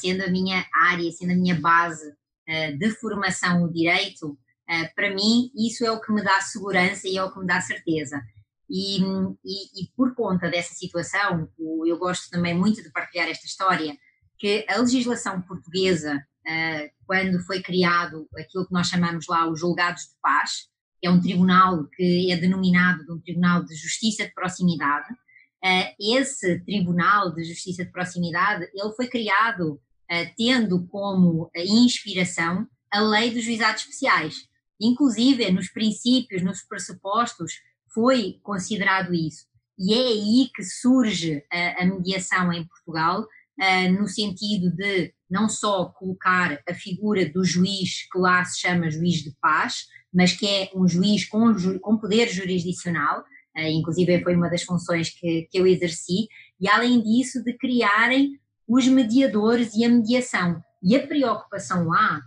[0.00, 5.14] sendo a minha área, sendo a minha base uh, de formação o direito, uh, para
[5.14, 8.20] mim isso é o que me dá segurança e é o que me dá certeza.
[8.68, 9.00] E,
[9.44, 13.96] e, e por conta dessa situação, eu gosto também muito de partilhar esta história,
[14.38, 16.24] que a legislação portuguesa,
[17.04, 20.68] quando foi criado aquilo que nós chamamos lá os julgados de paz,
[21.00, 25.08] que é um tribunal que é denominado de um tribunal de justiça de proximidade,
[25.98, 33.30] esse Tribunal de Justiça de Proximidade, ele foi criado eh, tendo como inspiração a Lei
[33.30, 34.48] dos Juizados Especiais.
[34.80, 37.52] Inclusive, nos princípios, nos pressupostos,
[37.92, 39.44] foi considerado isso.
[39.78, 43.26] E é aí que surge a, mediação em Portugal,
[43.98, 49.22] no sentido de não só colocar a figura do juiz, que lá se chama juiz
[49.22, 53.24] de paz, mas que é um juiz com, com poder jurisdicional,
[53.56, 56.28] inclusive foi uma das funções que, que eu exerci,
[56.60, 60.62] e além disso de criarem os mediadores e a mediação.
[60.82, 62.20] E a preocupação lá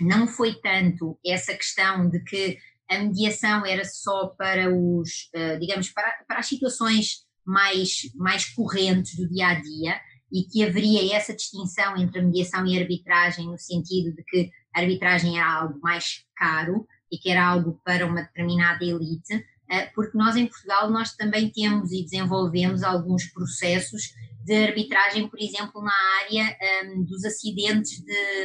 [0.00, 2.58] não foi tanto essa questão de que
[2.90, 9.16] a mediação era só para os, uh, digamos, para, para as situações mais, mais correntes
[9.16, 10.00] do dia a dia
[10.32, 14.50] e que haveria essa distinção entre a mediação e a arbitragem no sentido de que
[14.74, 19.44] a arbitragem era algo mais caro e que era algo para uma determinada elite, eh,
[19.94, 25.82] porque nós em Portugal nós também temos e desenvolvemos alguns processos de arbitragem, por exemplo,
[25.82, 28.44] na área um, ehm, dos acidentes de,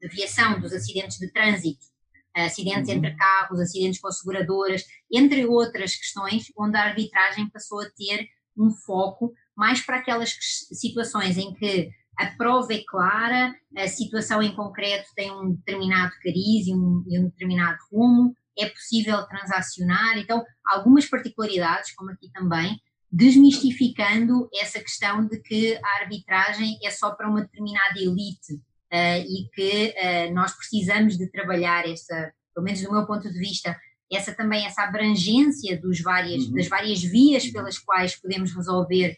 [0.00, 1.86] de, aviação, dos acidentes de trânsito,
[2.34, 2.96] acidentes uhum.
[2.96, 8.70] entre carros, acidentes com seguradoras, entre outras questões, onde a arbitragem passou a ter um
[8.70, 10.36] foco mais para aquelas
[10.72, 16.66] situações em que a prova é clara, a situação em concreto tem um determinado cariz
[16.66, 20.18] e um, e um determinado rumo, é possível transacionar.
[20.18, 27.12] Então, algumas particularidades, como aqui também, desmistificando essa questão de que a arbitragem é só
[27.12, 32.82] para uma determinada elite uh, e que uh, nós precisamos de trabalhar essa, pelo menos
[32.82, 33.74] do meu ponto de vista,
[34.12, 36.54] essa também essa abrangência dos várias, uhum.
[36.54, 39.16] das várias vias pelas quais podemos resolver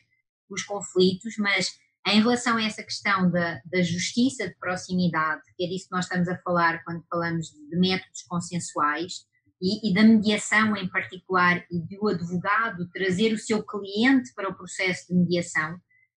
[0.49, 1.73] os conflitos, mas
[2.07, 6.07] em relação a essa questão da, da justiça de proximidade, que é disso que nós
[6.07, 9.27] estamos a falar quando falamos de métodos consensuais,
[9.61, 14.55] e, e, da mediação em particular e do advogado trazer o seu cliente para o
[14.55, 15.75] processo de mediação.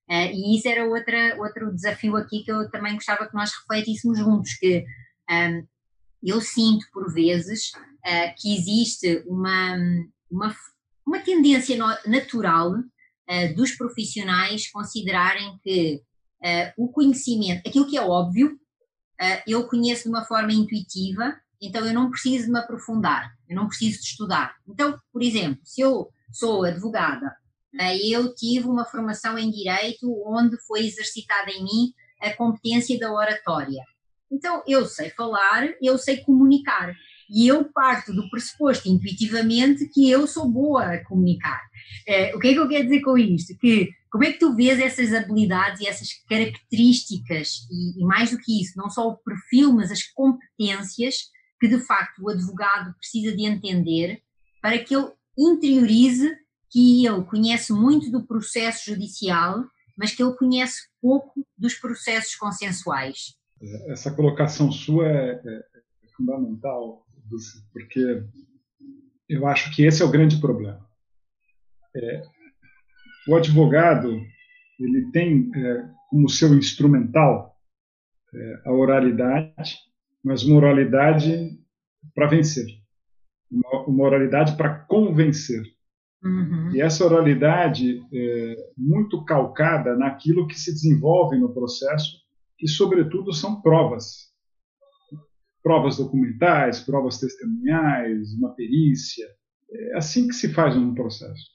[0.09, 4.17] Uh, e isso era outra, outro desafio aqui que eu também gostava que nós refletíssemos
[4.17, 4.85] juntos, que
[5.29, 5.67] um,
[6.21, 9.77] eu sinto por vezes uh, que existe uma,
[10.29, 10.55] uma,
[11.05, 16.01] uma tendência natural uh, dos profissionais considerarem que
[16.75, 18.59] o conhecimento, aquilo que é óbvio,
[19.47, 21.33] eu conheço de uma forma intuitiva
[21.65, 24.55] então eu não preciso me aprofundar, eu não preciso de estudar.
[24.67, 27.33] Então, por exemplo, se eu sou advogada,
[27.79, 33.11] eh, eu tive uma formação em direito onde foi exercitada em mim a competência da
[33.11, 33.81] oratória.
[34.31, 36.93] Então, eu sei falar, eu sei comunicar.
[37.29, 41.61] E eu parto do pressuposto intuitivamente que eu sou boa a comunicar.
[42.07, 43.57] Eh, o que é que eu quero dizer com isto?
[43.57, 48.37] Que como é que tu vês essas habilidades e essas características, e, e mais do
[48.37, 51.32] que isso, não só o perfil, mas as competências
[51.63, 54.21] que de facto o advogado precisa de entender
[54.61, 56.37] para que ele interiorize
[56.69, 59.63] que ele conhece muito do processo judicial,
[59.95, 63.37] mas que ele conhece pouco dos processos consensuais.
[63.87, 65.65] Essa colocação sua é, é,
[66.03, 67.07] é fundamental,
[67.71, 68.25] porque
[69.29, 70.85] eu acho que esse é o grande problema.
[71.95, 72.23] É,
[73.29, 74.19] o advogado
[74.77, 77.57] ele tem é, como seu instrumental
[78.33, 79.77] é, a oralidade
[80.23, 81.59] mas moralidade
[82.15, 82.65] para vencer,
[83.51, 85.63] uma moralidade para convencer.
[86.23, 86.73] Uhum.
[86.73, 92.17] E essa oralidade é muito calcada naquilo que se desenvolve no processo,
[92.57, 94.31] que, sobretudo, são provas.
[95.61, 99.27] Provas documentais, provas testemunhais, uma perícia.
[99.69, 101.51] É assim que se faz um processo.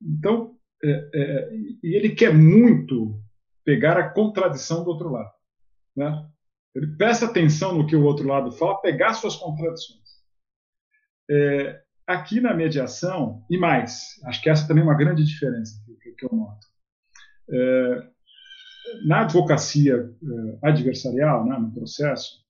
[0.00, 1.50] Então, é, é,
[1.82, 3.20] e ele quer muito
[3.64, 5.30] pegar a contradição do outro lado.
[5.94, 6.26] Né?
[6.78, 9.98] Ele presta atenção no que o outro lado fala, pegar suas contradições.
[11.28, 16.12] É, aqui na mediação, e mais, acho que essa também é uma grande diferença que,
[16.12, 16.66] que eu noto.
[17.50, 18.08] É,
[19.04, 22.44] na advocacia é, adversarial, né, no processo,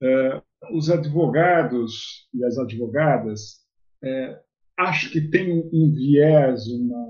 [0.00, 3.66] é, os advogados e as advogadas
[4.00, 4.40] é,
[4.78, 7.08] acho que tem um viés uma,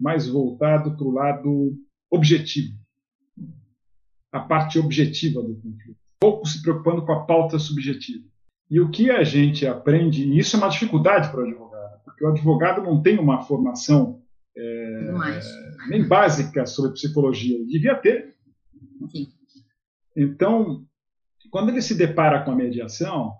[0.00, 1.76] mais voltado para o lado
[2.10, 2.83] objetivo
[4.34, 8.24] a parte objetiva do conflito, pouco se preocupando com a pauta subjetiva.
[8.68, 12.24] E o que a gente aprende, e isso é uma dificuldade para o advogado, porque
[12.24, 14.20] o advogado não tem uma formação
[14.56, 15.12] é,
[15.88, 18.34] nem básica sobre psicologia, ele devia ter.
[19.08, 19.28] Sim.
[20.16, 20.84] Então,
[21.48, 23.34] quando ele se depara com a mediação,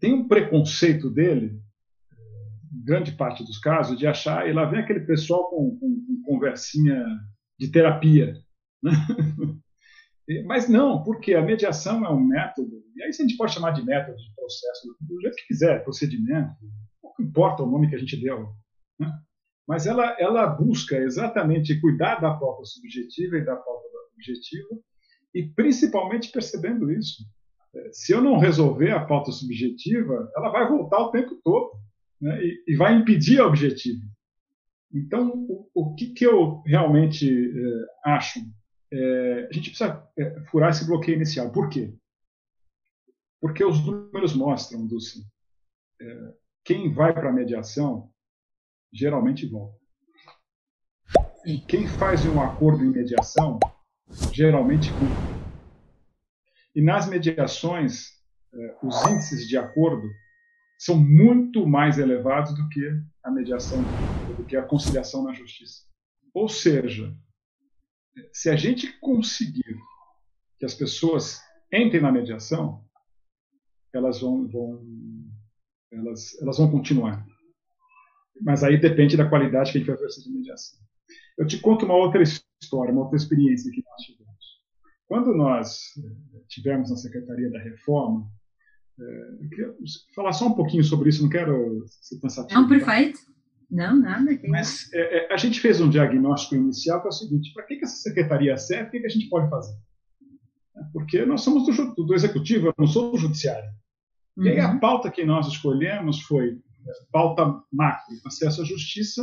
[0.00, 1.60] tem um preconceito dele,
[2.74, 6.22] em grande parte dos casos, de achar, e lá vem aquele pessoal com, com, com
[6.24, 7.04] conversinha
[7.56, 8.34] de terapia.
[8.82, 8.90] Né?
[10.44, 13.84] Mas não, porque a mediação é um método, e aí a gente pode chamar de
[13.84, 16.56] método, de processo, do jeito que quiser, procedimento,
[17.00, 18.48] pouco importa o nome que a gente deu.
[18.98, 19.12] Né?
[19.68, 23.86] Mas ela, ela busca exatamente cuidar da pauta subjetiva e da pauta
[24.16, 24.80] objetiva,
[25.34, 27.22] e principalmente percebendo isso.
[27.74, 31.72] É, se eu não resolver a pauta subjetiva, ela vai voltar o tempo todo
[32.20, 32.42] né?
[32.42, 34.00] e, e, vai impedir a objetiva.
[34.92, 38.40] Então, o, o que, que eu realmente é, acho
[38.92, 41.50] é, a gente precisa é, furar esse bloqueio inicial.
[41.50, 41.94] Por quê?
[43.40, 45.26] Porque os números mostram, Dulce,
[46.00, 48.12] é, quem vai para a mediação
[48.92, 49.78] geralmente volta.
[51.44, 53.58] E quem faz um acordo em mediação
[54.32, 55.36] geralmente cumpre.
[56.74, 58.12] E nas mediações,
[58.52, 60.08] é, os índices de acordo
[60.78, 63.78] são muito mais elevados do que a mediação,
[64.36, 65.84] do que a conciliação na justiça.
[66.34, 67.16] Ou seja,
[68.32, 69.76] se a gente conseguir
[70.58, 71.40] que as pessoas
[71.72, 72.84] entrem na mediação,
[73.92, 74.84] elas vão, vão
[75.92, 77.26] elas, elas vão continuar.
[78.40, 80.78] Mas aí depende da qualidade que a gente vai oferecer de mediação.
[81.38, 84.26] Eu te conto uma outra história, uma outra experiência que nós tivemos.
[85.06, 88.28] Quando nós eh, tivemos na Secretaria da Reforma,
[88.98, 89.74] eh, eu queria
[90.14, 92.60] falar só um pouquinho sobre isso, não quero ser cansativo.
[92.60, 93.18] Não, perfeito.
[93.70, 94.30] Não, nada.
[94.48, 97.76] Mas é, é, a gente fez um diagnóstico inicial que é o seguinte: para que,
[97.76, 98.88] que essa secretaria serve?
[98.88, 99.76] O que, que a gente pode fazer?
[100.92, 103.68] Porque nós somos do, do executivo, eu não sou do judiciário.
[104.36, 104.44] Uhum.
[104.44, 104.78] E aí a uhum.
[104.78, 106.60] pauta que nós escolhemos foi
[107.10, 109.22] pauta macro, acesso à justiça,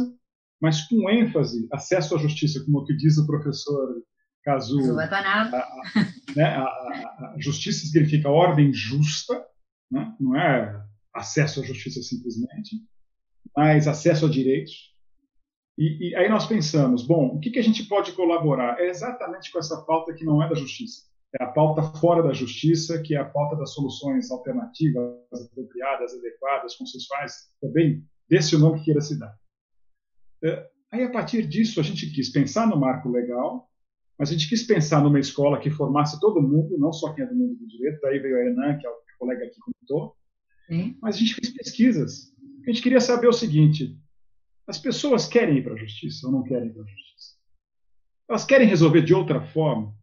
[0.61, 4.01] mas com ênfase, acesso à justiça, como que diz o professor
[4.43, 4.81] Cazu.
[6.35, 9.45] Né, a, a, justiça significa ordem justa,
[9.91, 10.83] né, não é
[11.13, 12.81] acesso à justiça simplesmente
[13.55, 14.93] mais acesso a direitos.
[15.77, 18.79] E, e aí nós pensamos, bom, o que, que a gente pode colaborar?
[18.79, 21.03] É exatamente com essa pauta que não é da justiça,
[21.39, 26.75] é a pauta fora da justiça, que é a pauta das soluções alternativas, apropriadas, adequadas,
[26.75, 29.35] consensuais, também desse o nome que queira se dar.
[30.43, 33.67] É, aí, a partir disso, a gente quis pensar no marco legal,
[34.17, 37.27] mas a gente quis pensar numa escola que formasse todo mundo, não só quem é
[37.27, 40.15] do mundo do direito, daí veio a Enan, que é o colega que comentou,
[40.67, 40.97] Sim.
[41.01, 42.32] mas a gente fez pesquisas.
[42.63, 43.97] A gente queria saber o seguinte,
[44.67, 47.35] as pessoas querem ir para a justiça ou não querem ir para a justiça?
[48.29, 49.93] Elas querem resolver de outra forma?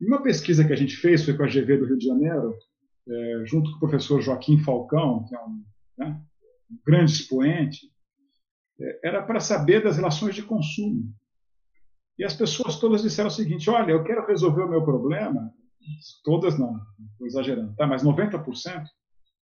[0.00, 2.54] Uma pesquisa que a gente fez foi com a GV do Rio de Janeiro,
[3.08, 5.64] é, junto com o professor Joaquim Falcão, que é um,
[5.98, 6.20] né,
[6.70, 7.86] um grande expoente,
[8.80, 11.14] é, era para saber das relações de consumo.
[12.18, 15.52] E as pessoas todas disseram o seguinte: olha, eu quero resolver o meu problema,
[16.24, 16.80] todas não,
[17.12, 17.86] estou exagerando, tá?
[17.86, 18.84] mas 90%,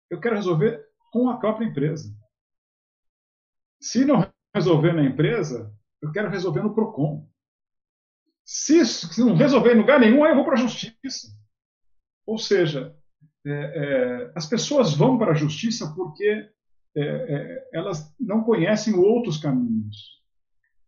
[0.09, 2.13] eu quero resolver com a própria empresa.
[3.79, 7.27] Se não resolver na empresa, eu quero resolver no PROCON.
[8.45, 11.27] Se, se não resolver em lugar nenhum, aí eu vou para a justiça.
[12.25, 12.95] Ou seja,
[13.45, 16.49] é, é, as pessoas vão para a justiça porque
[16.95, 20.17] é, é, elas não conhecem outros caminhos.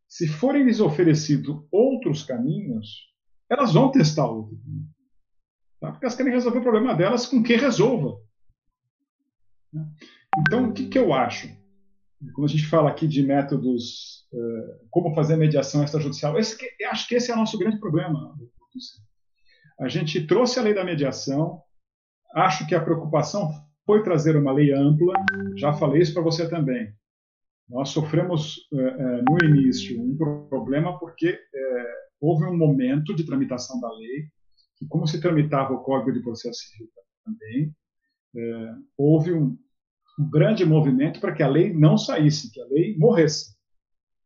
[0.08, 3.14] Se forem lhes oferecidos outros caminhos,
[3.50, 4.58] elas vão testar outro.
[5.80, 5.92] Tá?
[5.92, 8.20] Porque elas querem resolver o problema delas com quem resolva.
[10.40, 11.59] Então, o que, que eu acho?
[12.34, 16.38] Quando a gente fala aqui de métodos eh, como fazer mediação extrajudicial.
[16.38, 16.56] Esse
[16.92, 18.36] acho que esse é o nosso grande problema.
[19.80, 21.62] A gente trouxe a lei da mediação,
[22.36, 23.50] acho que a preocupação
[23.86, 25.14] foi trazer uma lei ampla,
[25.58, 26.94] já falei isso para você também.
[27.68, 30.16] Nós sofremos eh, eh, no início um
[30.48, 31.40] problema porque
[32.22, 34.28] houve um momento de tramitação da lei,
[34.78, 36.90] que como se tramitava o Código de Processo Civil
[37.26, 37.74] também,
[38.98, 39.58] houve um,
[40.20, 43.58] um grande movimento para que a lei não saísse, que a lei morresse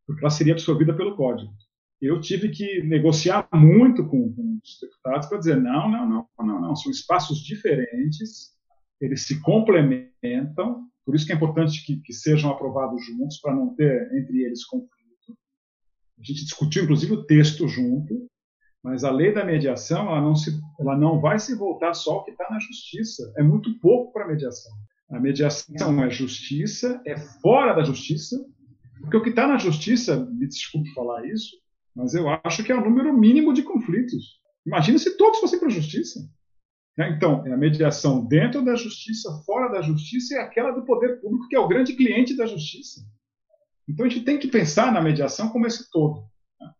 [0.06, 1.52] porque ela seria absorvida pelo código.
[2.00, 6.60] Eu tive que negociar muito com, com os deputados para dizer não, não, não, não,
[6.60, 8.52] não, são espaços diferentes,
[9.00, 13.74] eles se complementam, por isso que é importante que, que sejam aprovados juntos para não
[13.74, 14.90] ter entre eles conflito.
[16.18, 18.28] A gente discutiu inclusive o texto junto,
[18.82, 22.24] mas a lei da mediação ela não, se, ela não vai se voltar só ao
[22.24, 23.32] que está na justiça.
[23.38, 24.72] É muito pouco para mediação.
[25.10, 28.36] A mediação é justiça, é fora da justiça
[29.04, 31.56] porque o que está na justiça, me desculpe falar isso,
[31.94, 34.40] mas eu acho que é o número mínimo de conflitos.
[34.66, 36.20] Imagina se todos fossem para a justiça.
[36.96, 37.10] Né?
[37.10, 41.48] Então, é a mediação dentro da justiça, fora da justiça, e aquela do poder público,
[41.48, 43.02] que é o grande cliente da justiça.
[43.86, 46.22] Então, a gente tem que pensar na mediação como esse todo.
[46.58, 46.72] Né?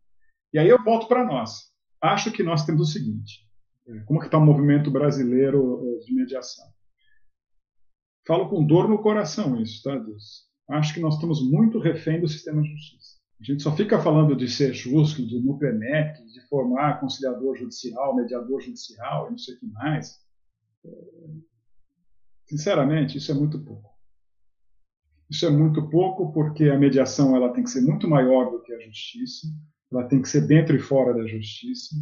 [0.54, 1.72] E aí eu volto para nós.
[2.00, 3.46] Acho que nós temos o seguinte:
[3.86, 6.64] é, como que está o movimento brasileiro é, de mediação?
[8.26, 10.44] Falo com dor no coração isso, tá, Deus?
[10.68, 13.18] acho que nós estamos muito refém do sistema de justiça.
[13.40, 18.60] A gente só fica falando de ser justo, de NUPEMEC, de formar conciliador judicial, mediador
[18.60, 20.18] judicial e não sei o que mais.
[22.46, 23.92] Sinceramente, isso é muito pouco.
[25.28, 28.72] Isso é muito pouco porque a mediação ela tem que ser muito maior do que
[28.72, 29.48] a justiça,
[29.92, 31.96] ela tem que ser dentro e fora da justiça,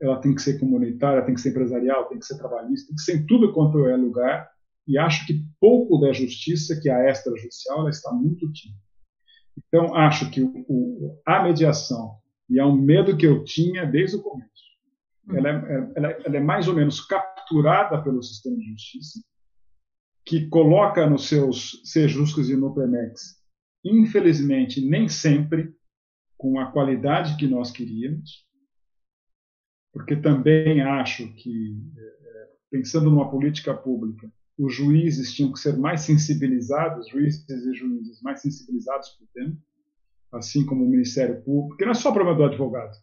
[0.00, 3.02] ela tem que ser comunitária, tem que ser empresarial, tem que ser trabalhista, tem que
[3.02, 4.48] ser em tudo quanto é lugar
[4.86, 8.80] e acho que pouco da justiça, que é a extrajudicial, ela está muito tímida.
[9.56, 12.18] Então, acho que o, o, a mediação,
[12.48, 14.50] e é um medo que eu tinha desde o começo,
[15.28, 15.36] uhum.
[15.36, 19.20] ela, é, ela, ela é mais ou menos capturada pelo sistema de justiça,
[20.24, 23.42] que coloca nos seus sejuscos e no Pemex,
[23.84, 25.72] infelizmente, nem sempre
[26.36, 28.44] com a qualidade que nós queríamos,
[29.92, 36.02] porque também acho que, é, pensando numa política pública, os juízes tinham que ser mais
[36.02, 39.58] sensibilizados, juízes e juízes mais sensibilizados para o tema,
[40.32, 42.96] assim como o Ministério Público, porque não é só problema do advogado.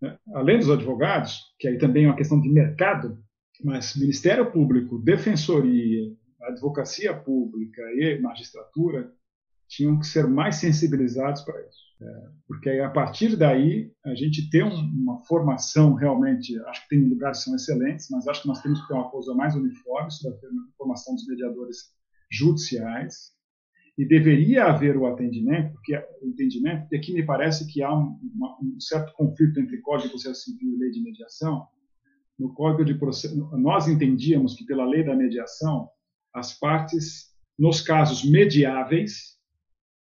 [0.00, 0.18] Né?
[0.34, 3.22] Além dos advogados, que aí também é uma questão de mercado,
[3.62, 6.10] mas Ministério Público, Defensoria,
[6.42, 9.12] Advocacia Pública e Magistratura
[9.70, 11.78] tinham que ser mais sensibilizados para isso.
[12.02, 17.38] É, porque a partir daí a gente tem uma formação realmente, acho que tem lugares
[17.38, 20.34] que são excelentes, mas acho que nós temos que ter uma coisa mais uniforme sobre
[20.34, 20.40] a
[20.76, 21.92] formação dos mediadores
[22.30, 23.32] judiciais
[23.96, 28.18] e deveria haver o atendimento, porque o entendimento, e aqui me parece que há um,
[28.34, 31.66] uma, um certo conflito entre Código de Processo Civil e Lei de Mediação.
[32.38, 35.88] No Código de Processo, nós entendíamos que pela Lei da Mediação
[36.32, 39.39] as partes, nos casos mediáveis,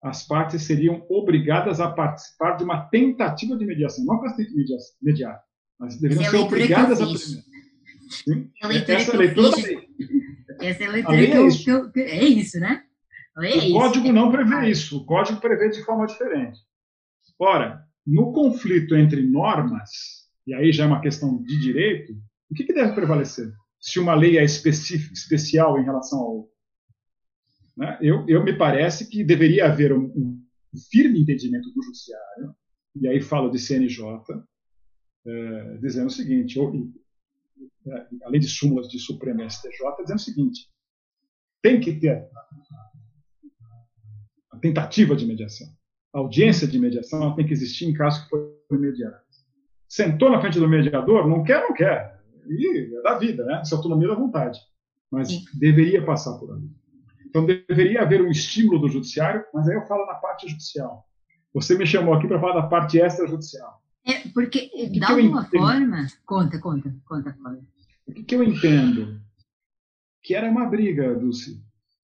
[0.04, 4.36] as partes seriam obrigadas a participar de uma tentativa de mediação, não para
[5.00, 5.40] mediar,
[5.80, 8.50] mas deveriam é ser obrigadas a Sim?
[8.62, 9.48] É essa leitura
[10.60, 11.70] Essa é leitura que, é, isso.
[11.70, 12.82] Eu, é isso, né?
[13.38, 13.72] É o isso.
[13.72, 16.58] código não prevê isso, o código prevê de forma diferente.
[17.38, 19.90] Ora, no conflito entre normas,
[20.46, 22.12] e aí já é uma questão de direito,
[22.50, 23.50] O que, que deve prevalecer?
[23.80, 26.48] Se uma lei é especial em relação ao?
[27.76, 27.98] Né?
[28.00, 30.44] Eu, eu me parece que deveria haver um, um,
[30.90, 32.54] firme entendimento do judiciário,
[32.96, 34.04] e aí falo de CNJ,
[35.26, 36.72] é, dizendo o seguinte, ou,
[37.86, 40.68] é, além de súmulas de Supremo STJ, dizendo o seguinte,
[41.62, 42.28] tem que ter
[44.50, 45.66] a tentativa de mediação.
[46.12, 49.16] A audiência de mediação tem que existir em caso que for mediado.
[49.88, 52.20] Sentou na frente do mediador, não quer, não quer.
[52.48, 53.60] E é da vida, né?
[53.60, 54.60] Essa autonomia da vontade.
[55.10, 55.44] Mas Sim.
[55.54, 56.68] deveria passar por ali.
[57.34, 61.04] Então deveria haver um estímulo do judiciário, mas aí eu falo na parte judicial.
[61.52, 63.82] Você me chamou aqui para falar da parte extrajudicial.
[64.06, 66.06] É, porque, de alguma forma.
[66.24, 67.60] Conta, conta, conta, conta.
[68.06, 69.20] O que, que eu entendo?
[70.22, 71.60] Que era uma briga, Dulce.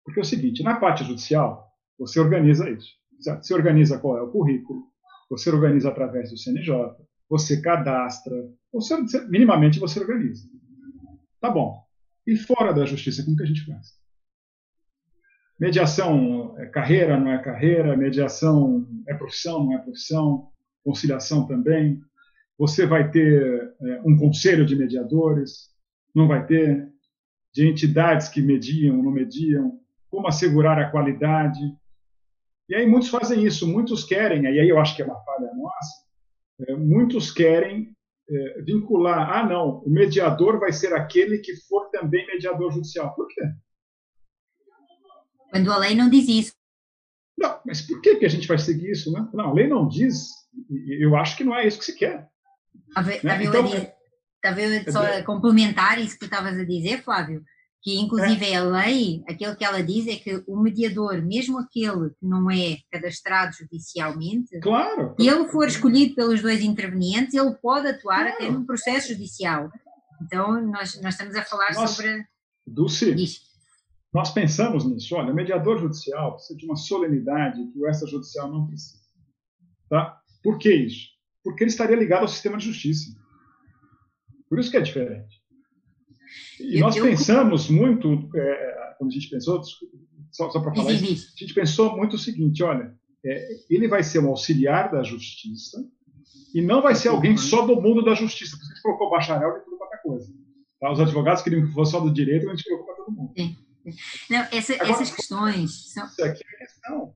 [0.03, 2.89] Porque é o seguinte: na parte judicial, você organiza isso.
[3.19, 4.83] Você organiza qual é o currículo,
[5.27, 6.71] você organiza através do CNJ,
[7.27, 8.35] você cadastra,
[8.71, 8.95] você,
[9.27, 10.47] minimamente você organiza.
[11.41, 11.83] Tá bom.
[12.27, 14.04] E fora da justiça, como que a gente faz?
[15.59, 17.95] Mediação é carreira, não é carreira?
[17.95, 20.51] Mediação é profissão, não é profissão?
[20.83, 22.01] Conciliação também?
[22.57, 25.69] Você vai ter é, um conselho de mediadores?
[26.13, 26.89] Não vai ter?
[27.53, 29.79] De entidades que mediam, não mediam?
[30.09, 31.61] Como assegurar a qualidade?
[32.67, 35.53] E aí muitos fazem isso, muitos querem, e aí eu acho que é uma falha
[35.53, 36.05] nossa,
[36.67, 37.95] é, muitos querem
[38.27, 43.13] é, vincular, ah não, o mediador vai ser aquele que for também mediador judicial.
[43.13, 43.41] Por quê?
[45.49, 46.53] Quando a lei não diz isso.
[47.37, 49.11] Não, mas por que, que a gente vai seguir isso?
[49.11, 49.27] Né?
[49.33, 50.29] Não, a lei não diz,
[50.99, 52.27] eu acho que não é isso que se quer.
[52.93, 53.43] Talvez, né?
[53.43, 53.63] então,
[54.41, 57.43] talvez só é, complementar isso que tu estavas a dizer, Flávio,
[57.81, 58.55] que inclusive é.
[58.55, 62.77] a lei, aquilo que ela diz é que o mediador, mesmo aquele que não é
[62.91, 68.29] cadastrado judicialmente, claro, e ele for escolhido pelos dois intervenientes, ele pode atuar claro.
[68.29, 69.69] até num processo judicial.
[70.23, 72.25] Então, nós, nós estamos a falar nós, sobre.
[72.65, 73.13] Dulce.
[74.15, 75.13] Nós pensamos nisso.
[75.13, 79.03] Olha, o mediador judicial precisa de uma solenidade que o extrajudicial não precisa.
[79.89, 80.21] Tá?
[80.41, 81.09] Por que isso?
[81.43, 83.13] Porque ele estaria ligado ao sistema de justiça.
[84.49, 85.43] Por isso que é diferente.
[86.61, 89.61] E nós pensamos muito, é, quando a gente pensou,
[90.31, 92.95] só, só para falar isso, a gente pensou muito o seguinte: olha,
[93.25, 95.85] é, ele vai ser um auxiliar da justiça
[96.53, 99.57] e não vai ser alguém só do mundo da justiça, porque a gente colocou bacharel
[99.57, 100.33] e tudo qualquer coisa.
[100.79, 100.89] Tá?
[100.89, 103.33] Os advogados queriam que fosse só do direito, a gente colocou para todo mundo.
[103.35, 103.64] Sim.
[104.29, 106.05] Não, essa, Agora, essas questões são.
[106.07, 107.13] Isso aqui é questão.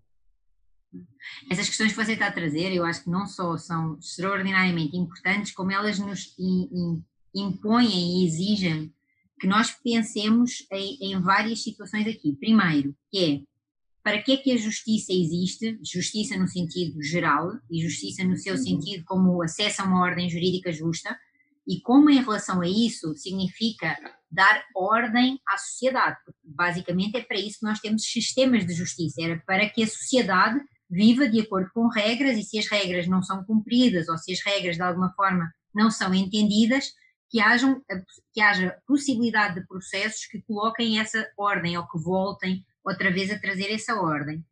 [1.49, 5.51] Essas questões que você está a trazer, eu acho que não só são extraordinariamente importantes,
[5.51, 6.35] como elas nos
[7.35, 8.93] impõem e exigem
[9.39, 12.35] que nós pensemos em, em, várias situações aqui.
[12.35, 13.49] Primeiro, que é
[14.03, 15.77] para que é que a justiça existe?
[15.83, 18.63] Justiça no sentido geral e justiça no seu uhum.
[18.63, 21.15] sentido como acesso a uma ordem jurídica justa
[21.69, 23.95] e como em relação a isso significa
[24.31, 26.17] dar ordem à sociedade.
[26.43, 30.59] Basicamente é para isso que nós temos sistemas de justiça, era para que a sociedade
[30.89, 34.39] viva de acordo com regras e se as regras não são cumpridas ou se as
[34.43, 36.85] regras de alguma forma não são entendidas,
[37.29, 37.79] que, hajam,
[38.33, 43.37] que haja possibilidade de processos que coloquem essa ordem ou que voltem outra vez a
[43.37, 44.43] trazer essa ordem.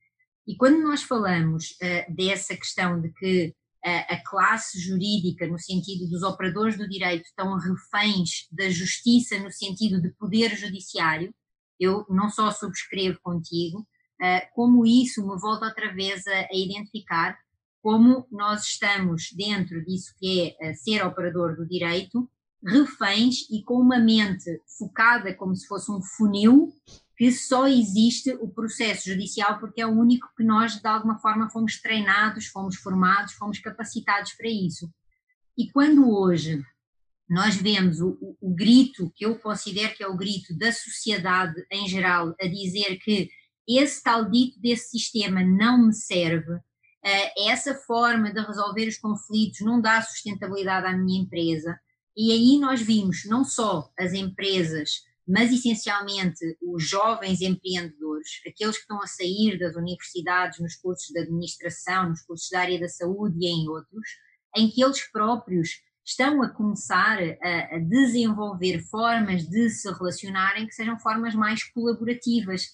[0.47, 3.55] E quando nós falamos uh, dessa questão de que
[3.87, 9.51] uh, a classe jurídica, no sentido dos operadores do direito, estão reféns da justiça no
[9.51, 11.33] sentido de poder judiciário,
[11.79, 17.37] eu não só subscrevo contigo, uh, como isso me volta outra vez a, a identificar
[17.81, 22.29] como nós estamos dentro disso que é ser operador do direito,
[22.65, 26.73] reféns e com uma mente focada como se fosse um funil
[27.17, 31.49] que só existe o processo judicial porque é o único que nós de alguma forma
[31.49, 34.87] fomos treinados, fomos formados, fomos capacitados para isso.
[35.57, 36.63] E quando hoje
[37.27, 41.65] nós vemos o, o, o grito que eu considero que é o grito da sociedade
[41.71, 43.29] em geral a dizer que
[43.67, 49.59] esse tal dito desse sistema não me serve, uh, essa forma de resolver os conflitos
[49.61, 51.77] não dá sustentabilidade à minha empresa,
[52.15, 58.83] e aí nós vimos não só as empresas, mas essencialmente os jovens empreendedores, aqueles que
[58.83, 63.37] estão a sair das universidades nos cursos de administração, nos cursos da área da saúde
[63.41, 64.07] e em outros,
[64.55, 70.73] em que eles próprios estão a começar a, a desenvolver formas de se relacionarem que
[70.73, 72.67] sejam formas mais colaborativas.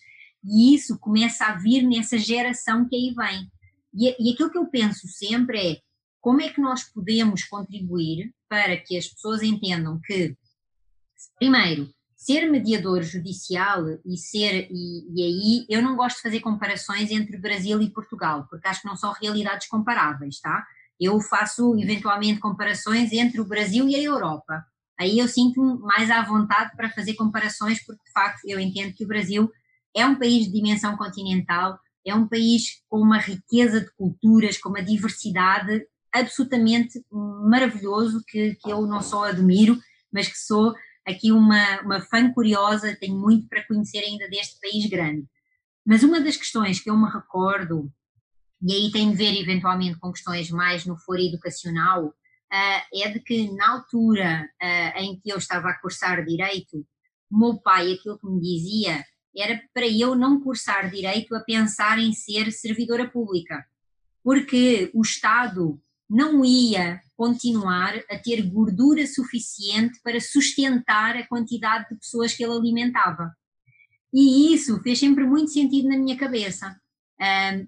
[0.44, 3.52] E isso começa a vir nessa geração que aí vem.
[3.96, 5.78] E, e aquilo que eu penso sempre é
[6.22, 10.38] como é que nós podemos contribuir para que as pessoas entendam que,
[11.40, 11.90] primeiro,
[12.24, 17.38] ser mediador judicial e ser, e, e, aí eu não gosto de fazer comparações entre
[17.38, 20.66] Brasil e Portugal, porque acho que não são realidades comparáveis, tá?
[20.98, 24.64] Eu faço eventualmente comparações entre o Brasil e a Europa.
[24.98, 29.04] aí eu sinto-me mais à vontade para fazer comparações, porque de facto eu entendo que
[29.04, 29.52] o Brasil
[29.94, 34.70] é um país de dimensão continental, é um país com uma riqueza de culturas, com
[34.70, 39.78] uma diversidade absolutamente maravilhoso, que, que eu não só admiro,
[40.12, 40.74] mas que sou
[41.06, 45.26] aqui uma, uma fã curiosa, tenho muito para conhecer ainda deste país grande.
[45.86, 47.92] Mas uma das questões que eu me recordo,
[48.62, 52.14] e aí tem de ver eventualmente com questões mais no foro educacional, uh,
[52.94, 56.86] é de que na altura uh, em que eu estava a cursar Direito,
[57.30, 59.04] o meu pai, aquilo que me dizia,
[59.36, 63.66] era para eu não cursar Direito a pensar em ser servidora pública,
[64.24, 71.96] porque o Estado não ia continuar a ter gordura suficiente para sustentar a quantidade de
[71.96, 73.32] pessoas que ele alimentava.
[74.14, 76.76] E isso fez sempre muito sentido na minha cabeça,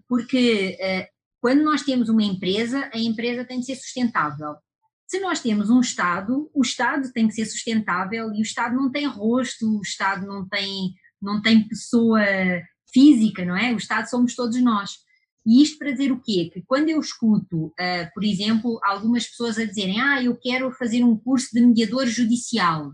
[0.09, 1.07] porque ah,
[1.39, 4.55] quando nós temos uma empresa, a empresa tem de ser sustentável.
[5.07, 8.91] Se nós temos um Estado, o Estado tem que ser sustentável e o Estado não
[8.91, 12.21] tem rosto, o Estado não tem, não tem pessoa
[12.91, 13.71] física, não é?
[13.71, 14.97] O Estado somos todos nós.
[15.45, 16.49] E isto para dizer o quê?
[16.51, 17.73] Que quando eu escuto, uh,
[18.13, 22.91] por exemplo, algumas pessoas a dizerem ah, eu quero fazer um curso de mediador judicial,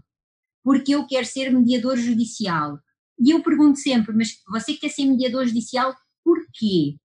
[0.64, 2.78] porque eu quero ser mediador judicial.
[3.20, 6.98] E eu pergunto sempre, mas você quer ser mediador judicial porquê?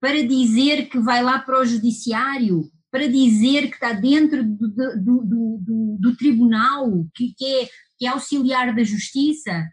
[0.00, 2.70] Para dizer que vai lá para o judiciário?
[2.90, 8.08] Para dizer que está dentro do, do, do, do, tribunal, que, que, é, que é
[8.08, 9.68] auxiliar da justiça?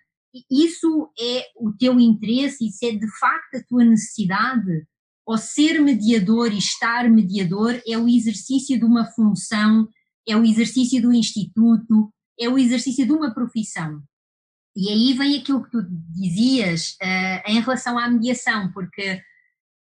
[0.50, 4.86] Isso é o teu interesse, isso é de facto a tua necessidade?
[5.32, 9.88] Ou ser mediador e estar mediador é o exercício de uma função,
[10.28, 14.04] é o exercício do instituto, é o exercício de uma profissão.
[14.76, 19.22] E aí vem aquilo que tu dizias uh, em relação à mediação, porque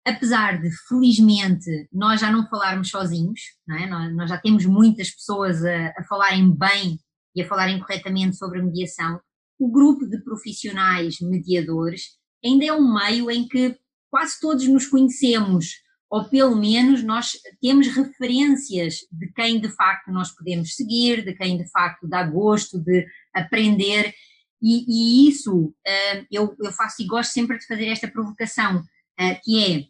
[0.06, 3.88] apesar de, felizmente, nós já não falarmos sozinhos, não é?
[3.88, 7.00] nós, nós, já temos muitas pessoas a, a falarem bem
[7.36, 9.20] e a falarem corretamente sobre a mediação,
[9.58, 13.76] o grupo de profissionais mediadores ainda é um meio em que
[14.10, 15.68] quase todos nos conhecemos,
[16.10, 21.58] ou pelo menos nós temos referências de quem de facto nós podemos seguir, de quem
[21.58, 24.14] de facto dá gosto de aprender,
[24.62, 29.40] e, e isso uh, eu, eu faço e gosto sempre de fazer esta provocação, uh,
[29.44, 29.86] que é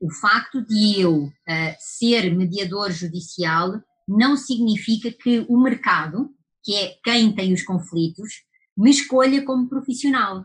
[0.00, 1.32] o facto de eu uh,
[1.78, 6.30] ser mediador judicial não significa que o mercado,
[6.62, 8.44] que é quem tem os conflitos,
[8.76, 10.44] me escolha como profissional.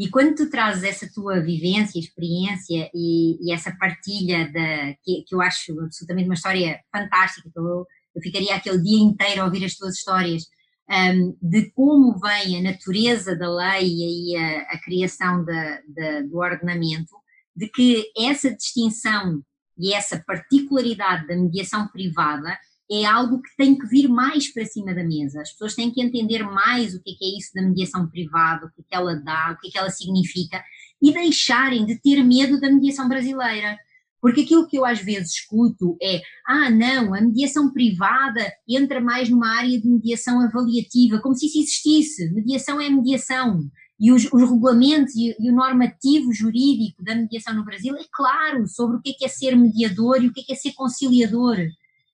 [0.00, 5.34] E quando tu trazes essa tua vivência, experiência e, e essa partilha da, que, que,
[5.34, 9.74] eu acho absolutamente uma história fantástica, eu, eu ficaria aquele dia inteiro a ouvir as
[9.74, 10.44] tuas histórias,
[10.88, 16.38] um, de como vem a natureza da lei e a, a criação da, da, do
[16.38, 17.14] ordenamento,
[17.54, 19.42] de que essa distinção
[19.78, 22.58] e essa particularidade da mediação privada
[22.90, 25.40] é algo que tem que vir mais para cima da mesa.
[25.40, 28.66] As pessoas têm que entender mais o que é, que é isso da mediação privada,
[28.66, 30.62] o que é que ela dá, o que é que ela significa
[31.00, 33.78] e deixarem de ter medo da mediação brasileira.
[34.20, 39.28] Porque aquilo que eu às vezes escuto é: ah, não, a mediação privada entra mais
[39.28, 42.30] numa área de mediação avaliativa, como se isso existisse.
[42.32, 43.60] Mediação é mediação.
[43.98, 48.66] E os, os regulamentos e, e, o normativo jurídico da mediação no Brasil é claro
[48.66, 50.72] sobre o que é, que é ser mediador e o que é, que é ser
[50.72, 51.56] conciliador.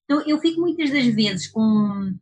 [0.06, 2.14] Então, eu fico muitas das vezes com,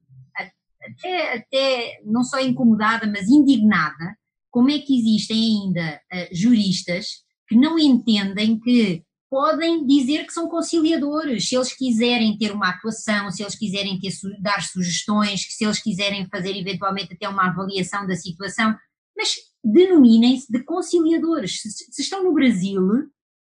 [0.82, 4.16] até, até não só incomodada, mas indignada,
[4.51, 10.49] como é que existem ainda uh, juristas que não entendem que podem dizer que são
[10.49, 15.82] conciliadores, se eles quiserem ter uma atuação, se eles quiserem ter, dar sugestões, se eles
[15.82, 18.74] quiserem fazer eventualmente até uma avaliação da situação,
[19.16, 21.61] mas denominem-se de conciliadores.
[21.61, 22.80] Se, se, estão no Brasil,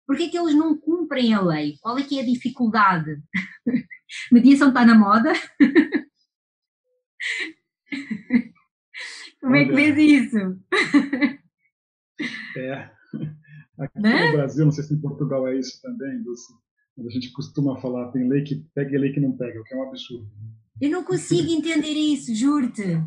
[0.06, 1.76] por que é que eles não cumprem a lei?
[1.80, 3.20] Qual é que é a dificuldade?
[4.30, 5.32] Mediação está na moda.
[9.40, 10.58] Como é que vês isso?
[12.56, 12.90] É.
[13.78, 14.30] Aqui né?
[14.30, 16.50] no Brasil, não sei se em Portugal é isso também, Dulce,
[16.98, 19.74] a gente costuma falar, tem lei que pega e lei que não pega, o que
[19.74, 20.26] é um absurdo.
[20.80, 23.02] Eu não consigo entender isso, juro-te.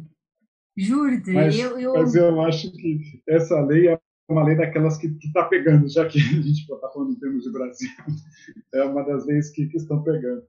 [0.78, 1.32] Juro-te.
[1.32, 1.94] Mas, eu, eu...
[1.94, 4.00] mas eu acho que essa lei é
[4.34, 7.52] uma lei daquelas que está pegando, já que a gente está falando em termos de
[7.52, 7.90] Brasil,
[8.74, 10.44] é uma das leis que, que estão pegando.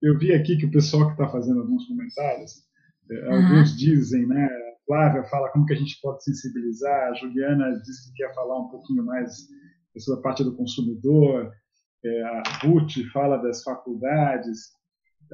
[0.00, 2.62] Eu vi aqui que o pessoal que está fazendo alguns comentários,
[3.10, 3.34] uhum.
[3.34, 4.48] alguns dizem, né?
[4.86, 8.68] Flávia fala como que a gente pode sensibilizar, a Juliana disse que quer falar um
[8.68, 9.46] pouquinho mais
[9.98, 11.52] sobre a parte do consumidor,
[12.04, 14.70] é, a Ruth fala das faculdades,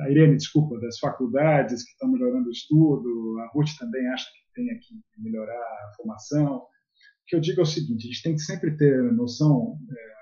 [0.01, 4.63] a Irene, desculpa, das faculdades que estão melhorando o estudo, a Ruth também acha que
[4.63, 6.67] tem que melhorar a formação.
[7.27, 10.15] Que eu digo é o seguinte, a gente tem que sempre ter noção é,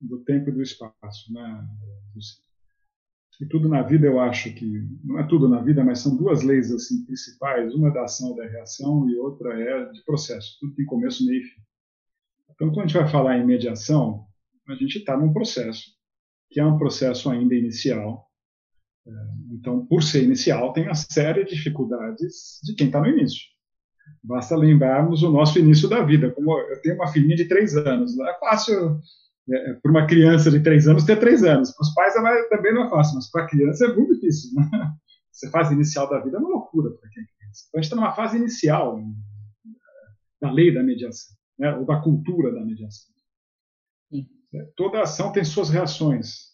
[0.00, 1.66] do tempo e do espaço, né?
[3.40, 6.42] E tudo na vida eu acho que não é tudo na vida, mas são duas
[6.42, 10.58] leis assim principais, uma é da ação da reação e outra é de processo.
[10.60, 11.60] Tudo tem começo, meio e fim.
[12.54, 14.26] Então, quando a gente vai falar em mediação,
[14.68, 15.90] a gente está num processo
[16.52, 18.30] que é um processo ainda inicial.
[19.06, 19.10] É,
[19.52, 23.40] então, por ser inicial, tem uma série de dificuldades de quem está no início.
[24.22, 26.30] Basta lembrarmos o nosso início da vida.
[26.30, 29.00] Como eu tenho uma filhinha de três anos, não é fácil
[29.50, 31.72] é, é para uma criança de três anos ter três anos.
[31.72, 34.54] Para os pais é também não é fácil, mas para a criança é muito difícil.
[34.54, 34.70] Né?
[35.32, 37.64] Essa fase inicial da vida é uma loucura para quem é criança.
[37.68, 39.12] Então, a gente está numa fase inicial né,
[40.40, 41.74] da lei da mediação, né?
[41.74, 43.12] ou da cultura da mediação.
[44.10, 44.26] Sim.
[44.54, 46.52] É, toda ação tem suas reações.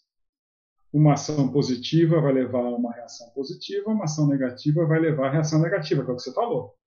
[0.90, 5.32] Uma ação positiva vai levar a uma reação positiva, uma ação negativa vai levar a
[5.32, 6.77] reação negativa, que é o que você falou.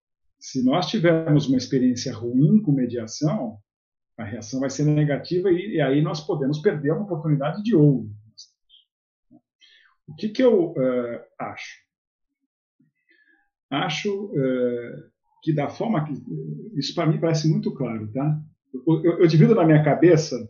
[0.42, 3.60] Se nós tivermos uma experiência ruim com mediação,
[4.18, 8.10] a reação vai ser negativa e, e aí nós podemos perder uma oportunidade de ouro.
[10.08, 11.78] O que, que eu uh, acho?
[13.70, 15.12] Acho uh,
[15.44, 16.14] que da forma que
[16.76, 18.42] isso para mim parece muito claro, tá?
[18.74, 20.50] Eu, eu, eu, divido na minha cabeça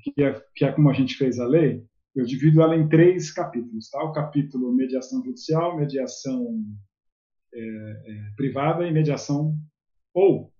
[0.00, 3.32] que é, que é como a gente fez a lei, eu divido ela em três
[3.32, 4.00] capítulos, tá?
[4.04, 6.64] O capítulo mediação judicial, mediação
[7.54, 9.56] é, é, privada e mediação
[10.12, 10.52] ou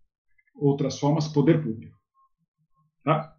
[0.55, 1.97] outras formas poder público.
[3.05, 3.35] Tá?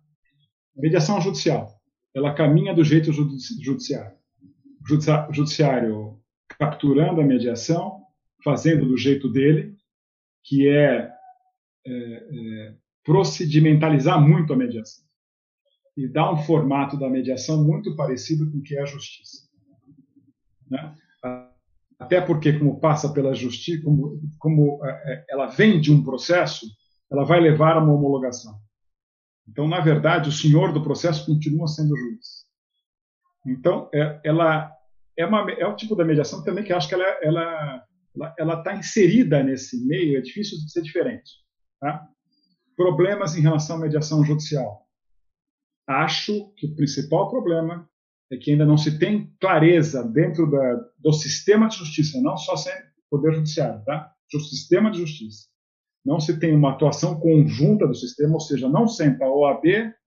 [0.76, 1.70] Mediação judicial,
[2.14, 4.18] ela caminha do jeito judiciário.
[5.32, 6.20] Judiciário
[6.58, 8.04] capturando a mediação,
[8.44, 9.76] fazendo do jeito dele,
[10.44, 11.12] que é,
[11.86, 15.10] é, é procedimentalizar muito a mediação
[15.98, 19.50] e dar um formato da mediação muito parecido com o que é a justiça.
[20.70, 20.96] Né?
[22.00, 26.66] Até porque, como passa pela justiça, como, como é, é, ela vem de um processo,
[27.12, 28.58] ela vai levar a uma homologação.
[29.48, 32.46] Então, na verdade, o senhor do processo continua sendo juiz.
[33.46, 34.72] Então, é, ela
[35.18, 37.86] é, uma, é o tipo da mediação também que acho que ela ela
[38.38, 40.18] ela está inserida nesse meio.
[40.18, 41.32] É difícil de ser diferente.
[41.80, 42.08] Tá?
[42.76, 44.86] Problemas em relação à mediação judicial.
[45.88, 47.89] Acho que o principal problema
[48.32, 52.56] é que ainda não se tem clareza dentro da, do sistema de justiça, não só
[52.56, 52.74] sem
[53.10, 54.14] poder judiciário, tá?
[54.34, 55.50] O sistema de justiça
[56.06, 59.64] não se tem uma atuação conjunta do sistema, ou seja, não senta a OAB,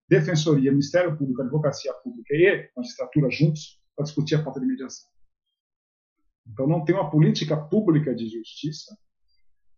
[0.08, 5.10] Defensoria, Ministério Público, Advocacia Pública e magistratura juntos para discutir a falta de mediação.
[6.46, 8.96] Então não tem uma política pública de justiça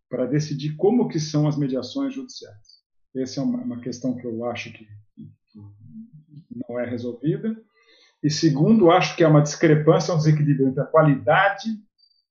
[0.09, 2.83] para decidir como que são as mediações judiciais.
[3.17, 5.61] Essa é uma, uma questão que eu acho que, que
[6.69, 7.55] não é resolvida.
[8.25, 11.69] E segundo, acho que há uma discrepância, um desequilíbrio entre a qualidade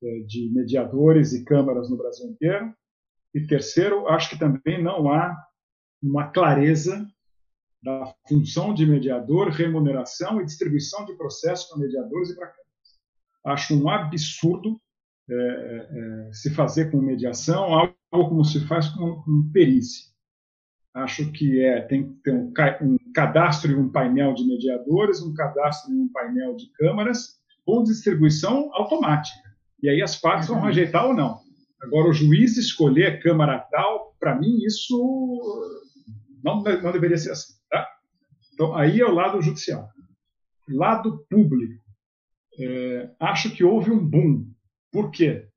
[0.03, 2.73] eh, de mediadores e câmaras no Brasil inteiro
[3.31, 5.37] e terceiro, acho que também não há
[6.01, 7.07] uma clareza
[7.83, 12.63] da função de mediador, remuneração e distribuição de processos para mediadores e para câmaras.
[13.45, 14.81] Acho um absurdo
[15.29, 20.12] é, é, se fazer com mediação algo como se faz com, com perícia.
[20.93, 25.33] Acho que é, tem que ter um, um cadastro e um painel de mediadores, um
[25.33, 29.41] cadastro e um painel de câmaras, com distribuição automática.
[29.81, 31.39] E aí as partes vão rejeitar ou não.
[31.81, 34.97] Agora, o juiz escolher Câmara tal, para mim, isso
[36.43, 37.53] não, não deveria ser assim.
[37.69, 37.87] Tá?
[38.53, 39.89] Então, aí é o lado judicial.
[40.69, 41.83] Lado público.
[42.59, 44.45] É, acho que houve um boom.
[44.91, 45.47] Por quê?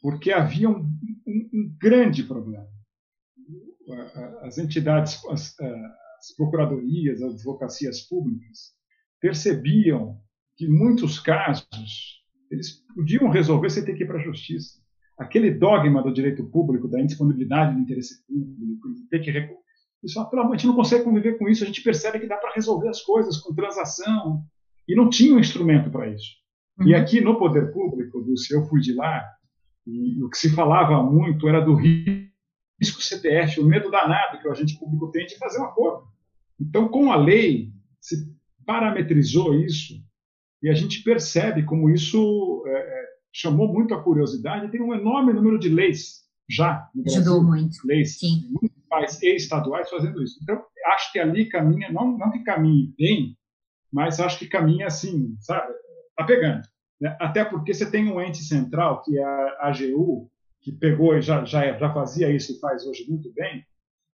[0.00, 0.80] Porque havia um,
[1.26, 2.66] um, um grande problema.
[4.42, 8.74] As entidades, as, as procuradorias, as advocacias públicas
[9.20, 10.20] percebiam
[10.56, 11.66] que, em muitos casos,
[12.50, 14.80] eles podiam resolver sem ter que ir para a justiça
[15.16, 19.64] aquele dogma do direito público, da indisponibilidade do interesse público, de ter que recorrer.
[20.02, 22.36] Pessoal, pelo amor, a gente não consegue conviver com isso, a gente percebe que dá
[22.36, 24.44] para resolver as coisas com transação,
[24.86, 26.32] e não tinha um instrumento para isso.
[26.78, 26.88] Uhum.
[26.88, 29.24] E aqui no poder público, do se eu fui de lá,
[29.86, 32.15] e o que se falava muito era do risco
[32.92, 36.06] CPF, o medo danado que o agente público tem de fazer um acordo.
[36.60, 37.70] Então, com a lei,
[38.00, 38.16] se
[38.64, 39.94] parametrizou isso,
[40.62, 44.70] e a gente percebe como isso é, é chamou muito a curiosidade.
[44.70, 47.20] Tem um enorme número de leis já no Brasil.
[47.20, 47.76] Ajudou muito.
[47.84, 48.48] Leis Sim.
[48.50, 50.38] municipais e estaduais fazendo isso.
[50.42, 50.62] Então,
[50.94, 53.36] acho que ali caminha, não, não que caminhe bem,
[53.92, 55.72] mas acho que caminha assim, sabe?
[56.10, 56.62] Está pegando.
[57.00, 57.14] Né?
[57.20, 60.30] Até porque você tem um ente central, que é a AGU,
[60.60, 63.64] que pegou e já, já, já fazia isso e faz hoje muito bem,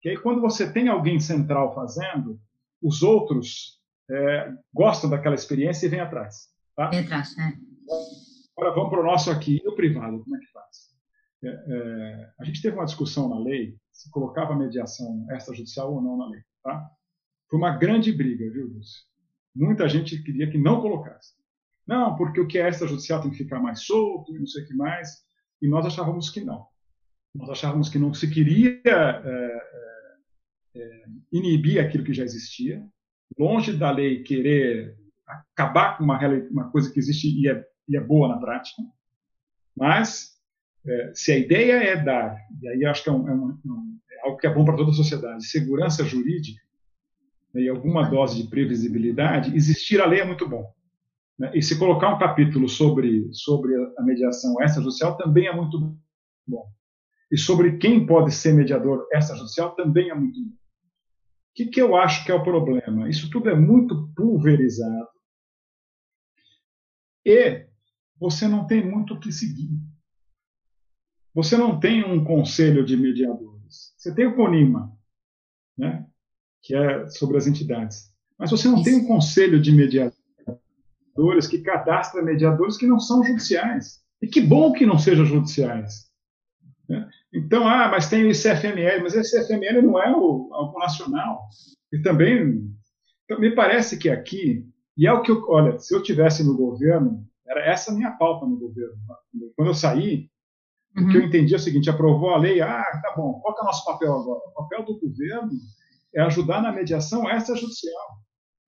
[0.02, 2.40] que aí quando você tem alguém central fazendo,
[2.82, 3.80] os outros
[4.10, 6.48] é, gostam daquela experiência e vêm atrás.
[6.76, 6.90] Tá?
[6.90, 7.58] Vem atrás, né?
[8.58, 10.90] Agora vamos para o nosso aqui, e o privado, como é que faz?
[11.44, 16.18] É, é, a gente teve uma discussão na lei se colocava mediação extrajudicial ou não
[16.18, 16.42] na lei.
[16.64, 16.90] Tá?
[17.50, 19.04] Foi uma grande briga, viu, Lúcio?
[19.54, 21.34] Muita gente queria que não colocasse.
[21.86, 24.68] Não, porque o que é extrajudicial tem que ficar mais solto, e não sei o
[24.68, 25.26] que mais.
[25.62, 26.66] E nós achávamos que não.
[27.34, 29.62] Nós achávamos que não se queria é, é,
[30.76, 32.84] é, inibir aquilo que já existia,
[33.38, 34.98] longe da lei querer
[35.28, 38.82] acabar com uma, uma coisa que existe e é, e é boa na prática,
[39.76, 40.40] mas
[40.86, 44.38] é, se a ideia é dar, e aí acho que é, um, é, um, algo
[44.38, 46.62] que é bom para toda a sociedade, segurança jurídica
[47.54, 50.72] né, e alguma dose de previsibilidade, existir a lei é muito bom.
[51.40, 51.52] Né?
[51.56, 55.98] E se colocar um capítulo sobre, sobre a mediação extrajudicial também é muito
[56.46, 56.70] bom.
[57.32, 60.50] E sobre quem pode ser mediador extrajudicial também é muito bom.
[60.50, 60.56] O
[61.56, 63.10] que, que eu acho que é o problema?
[63.10, 65.08] Isso tudo é muito pulverizado
[67.26, 67.68] e
[68.20, 69.70] você não tem muito o que seguir.
[71.34, 73.94] Você não tem um conselho de mediadores.
[73.98, 74.92] Você tem o CONIMA,
[75.78, 76.08] né,
[76.62, 78.14] que é sobre as entidades.
[78.38, 78.86] Mas você não Isso.
[78.86, 80.19] tem um conselho de mediadores
[81.50, 84.00] que cadastra mediadores que não são judiciais.
[84.22, 86.10] E que bom que não sejam judiciais.
[86.88, 87.08] Né?
[87.34, 91.42] Então, ah, mas tem o ICFML, mas esse ICFML não é o, algo nacional.
[91.94, 92.68] E também,
[93.26, 94.66] então, me parece que aqui,
[94.98, 98.12] e é o que eu, olha, se eu tivesse no governo, era essa a minha
[98.12, 98.96] pauta no governo.
[99.56, 100.30] Quando eu saí,
[100.98, 101.06] uhum.
[101.06, 101.28] o que eu uhum.
[101.28, 104.14] entendi é o seguinte: aprovou a lei, ah, tá bom, qual é o nosso papel
[104.14, 104.42] agora?
[104.48, 105.52] O papel do governo
[106.14, 108.20] é ajudar na mediação extrajudicial.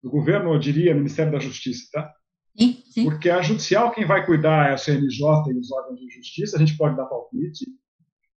[0.03, 2.11] Do governo, eu diria, Ministério da Justiça, tá?
[2.57, 3.03] Sim, sim.
[3.05, 6.59] Porque a judicial, quem vai cuidar é a CNJ e os órgãos de justiça, a
[6.59, 7.65] gente pode dar palpite.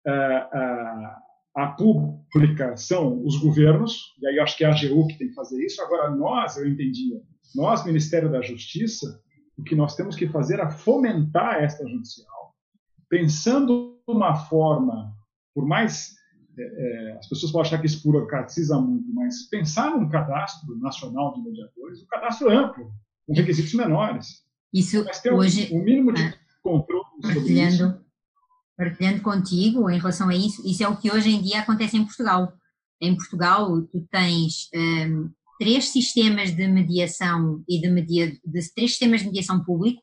[0.06, 1.18] A, é, a,
[1.56, 5.34] a pública são os governos, e aí acho que é a AGU que tem que
[5.34, 5.80] fazer isso.
[5.82, 7.20] Agora, nós, eu entendia,
[7.54, 9.20] nós, Ministério da Justiça,
[9.56, 12.54] o que nós temos que fazer é fomentar esta judicial,
[13.08, 15.12] pensando uma forma,
[15.54, 16.14] por mais
[16.58, 21.34] é, é, as pessoas podem achar que isso burocratiza muito, mas pensar num cadastro nacional
[21.34, 22.92] de mediadores, um cadastro amplo,
[23.26, 24.42] com requisitos menores.
[24.72, 28.04] Isso mas ter hoje, um, um mínimo de ah, controle partilhando,
[28.76, 32.04] partilhando contigo em relação a isso, isso é o que hoje em dia acontece em
[32.04, 32.52] Portugal.
[33.00, 39.20] Em Portugal, tu tens um, três sistemas de mediação e de, media, de três sistemas
[39.20, 40.02] de mediação público.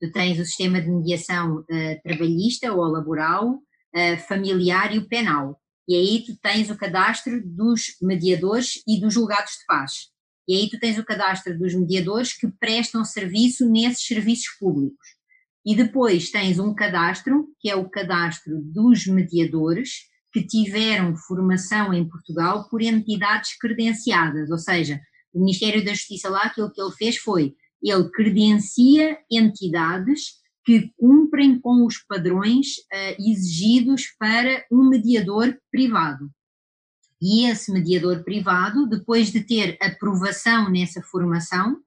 [0.00, 5.60] Tu tens o sistema de mediação uh, trabalhista ou laboral, uh, familiar e o penal.
[5.88, 10.13] E aí tu tens o cadastro dos mediadores e dos julgados de paz.
[10.46, 15.06] E aí tu tens o cadastro dos mediadores que prestam serviço nesses serviços públicos.
[15.64, 22.06] E depois tens um cadastro, que é o cadastro dos mediadores, que tiveram formação em
[22.06, 25.00] Portugal por entidades credenciadas, ou seja,
[25.32, 31.60] o Ministério da Justiça lá, aquilo que ele fez foi, ele credencia entidades que cumprem
[31.60, 36.30] com os padrões uh, exigidos para um mediador privado.
[37.22, 41.78] E esse mediador privado, depois de ter aprovação nessa formação,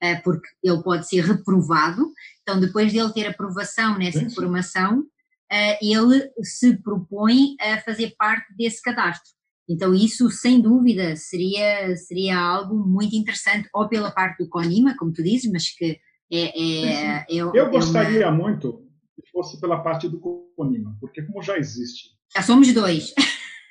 [0.00, 2.12] eh, porque ele pode ser reprovado,
[2.42, 5.04] então depois de ele ter aprovação nessa sim, formação,
[5.50, 9.32] eh, ele se propõe a fazer parte desse cadastro.
[9.68, 15.12] Então isso, sem dúvida, seria, seria algo muito interessante, ou pela parte do CONIMA, como
[15.12, 15.98] tu dizes, mas que
[16.30, 16.60] é...
[16.60, 18.36] é, é Eu é gostaria uma...
[18.36, 18.84] muito
[19.16, 20.20] que fosse pela parte do
[20.56, 22.10] CONIMA, porque como já existe...
[22.34, 23.14] Já somos dois.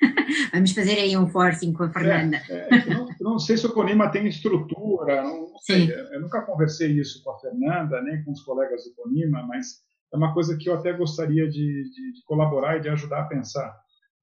[0.52, 2.40] Vamos fazer aí um forcing com a Fernanda.
[2.48, 5.90] É, é, não, não, sei se o Conima tem estrutura, não, não sei.
[6.12, 9.82] Eu nunca conversei isso com a Fernanda, nem com os colegas do Conima, mas
[10.12, 13.28] é uma coisa que eu até gostaria de, de, de colaborar e de ajudar a
[13.28, 13.74] pensar,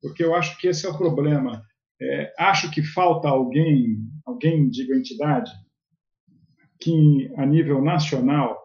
[0.02, 1.64] porque eu acho que esse é o problema.
[2.02, 5.52] É, acho que falta alguém, alguém, diga entidade,
[6.80, 8.60] que a nível nacional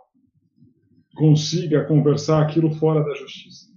[1.14, 3.75] consiga conversar aquilo fora da justiça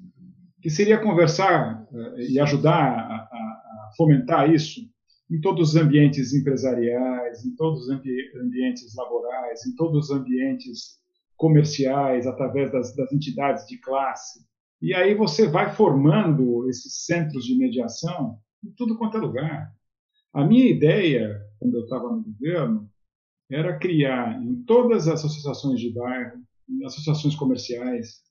[0.62, 4.82] que seria conversar eh, e ajudar a, a, fomentar isso
[5.30, 11.00] em todos os ambientes empresariais, em todos os ambi ambientes laborais, em todos os ambientes
[11.38, 14.40] comerciais, através das, das entidades de classe.
[14.82, 19.72] E aí você vai formando esses centros de mediação em tudo quanto é lugar.
[20.34, 22.90] A minha ideia, quando eu estava no governo,
[23.50, 26.40] era criar em todas as associações de bairro,
[26.86, 28.22] associações comerciais,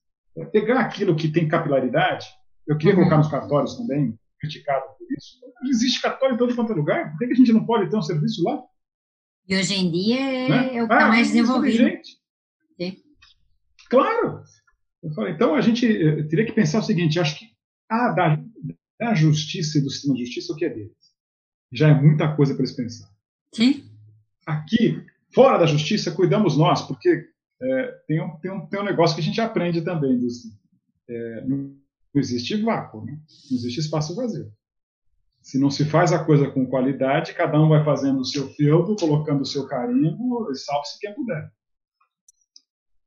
[0.41, 2.27] é pegar aquilo que tem capilaridade,
[2.67, 3.01] eu queria uhum.
[3.01, 5.39] colocar nos cartórios também, criticado por isso.
[5.71, 8.03] Existe cartório em todo quanto é lugar, por que a gente não pode ter um
[8.03, 8.63] serviço lá?
[9.49, 10.77] E hoje em dia é, né?
[10.77, 11.79] é o que está ah, mais desenvolvido.
[11.79, 12.19] Gente.
[13.89, 14.43] Claro!
[15.15, 17.47] Falei, então a gente eh, teria que pensar o seguinte: acho que
[17.89, 18.43] ah, da,
[18.99, 20.93] da justiça e do sistema de justiça, o que é deles?
[21.73, 23.09] Já é muita coisa para eles pensar.
[23.55, 23.85] Sim.
[24.47, 25.03] Aqui,
[25.35, 27.29] fora da justiça, cuidamos nós, porque
[27.61, 30.19] é, tem, um, tem, um, tem um negócio que a gente aprende também.
[30.19, 30.45] Dos,
[31.09, 31.77] é, não
[32.15, 33.13] existe vácuo, né?
[33.13, 34.53] não existe espaço vazio.
[35.41, 38.97] Se não se faz a coisa com qualidade, cada um vai fazendo o seu feudo,
[38.97, 41.51] colocando o seu carimbo, e salve-se quem puder.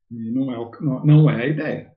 [0.09, 1.91] E não é, não, não é a ideia.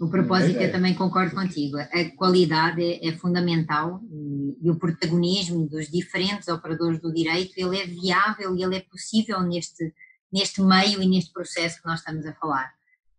[0.00, 1.76] O propósito, é eu também concordo contigo.
[1.78, 7.78] A qualidade é, é fundamental e, e, o protagonismo dos diferentes operadores do direito, ele
[7.78, 9.94] é viável e ele é possível neste,
[10.32, 12.72] neste meio e neste processo que nós estamos a falar.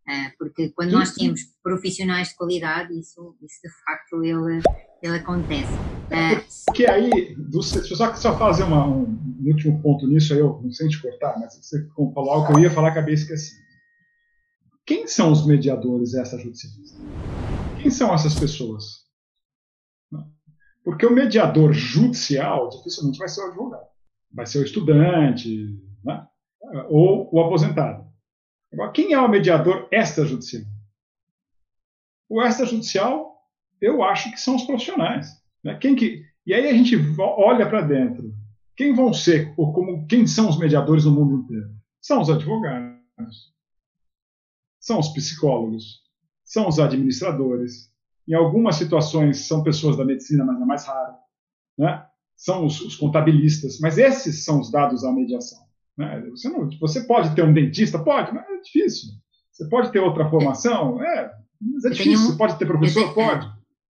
[0.08, 4.62] Uh, porque quando nós temos profissionais de qualidade, isso, isso de facto ele,
[5.02, 5.72] ele acontece.
[5.72, 10.60] Uh, porque aí, deixa eu só, só fazer uma, um, último ponto nisso, aí eu
[10.62, 13.62] não sei te cortar, mas você falou algo que eu ia falar, acabei esquecendo.
[14.86, 16.98] Quem são os mediadores extrajudiciais?
[17.82, 19.02] Quem são essas pessoas?
[20.84, 23.86] Porque o mediador judicial dificilmente vai ser o advogado.
[24.34, 26.28] Vai ser o estudante né?
[26.90, 28.06] Ou o aposentado.
[28.72, 30.64] Agora, quem é o mediador extrajudicial?
[32.30, 33.36] O extrajudicial,
[33.82, 35.28] eu acho que são os profissionais.
[35.64, 35.76] Né?
[35.76, 38.34] Quem que, e aí a gente olha para dentro.
[38.76, 41.70] Quem vão ser, ou como, quem são os mediadores no mundo inteiro?
[42.00, 43.54] São os advogados,
[44.80, 46.02] são os psicólogos,
[46.44, 47.92] são os administradores.
[48.28, 51.16] Em algumas situações são pessoas da medicina, mas é mais raro.
[51.78, 52.06] Né?
[52.36, 55.71] São os, os contabilistas, mas esses são os dados à mediação.
[56.02, 56.30] Né?
[56.32, 58.00] Você, não, você pode ter um dentista?
[58.00, 59.10] Pode, mas é difícil.
[59.52, 61.02] Você pode ter outra formação?
[61.04, 61.32] É,
[61.62, 62.28] mas é difícil.
[62.28, 63.14] Um, você pode ter professor?
[63.14, 63.48] Pode.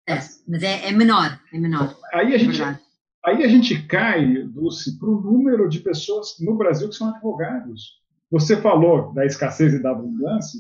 [0.08, 0.16] É,
[0.48, 1.96] mas é, é, menor, é menor.
[2.12, 6.90] Aí a gente, aí a gente cai, Dulce, para o número de pessoas no Brasil
[6.90, 8.00] que são advogados.
[8.32, 10.60] Você falou da escassez e da abundância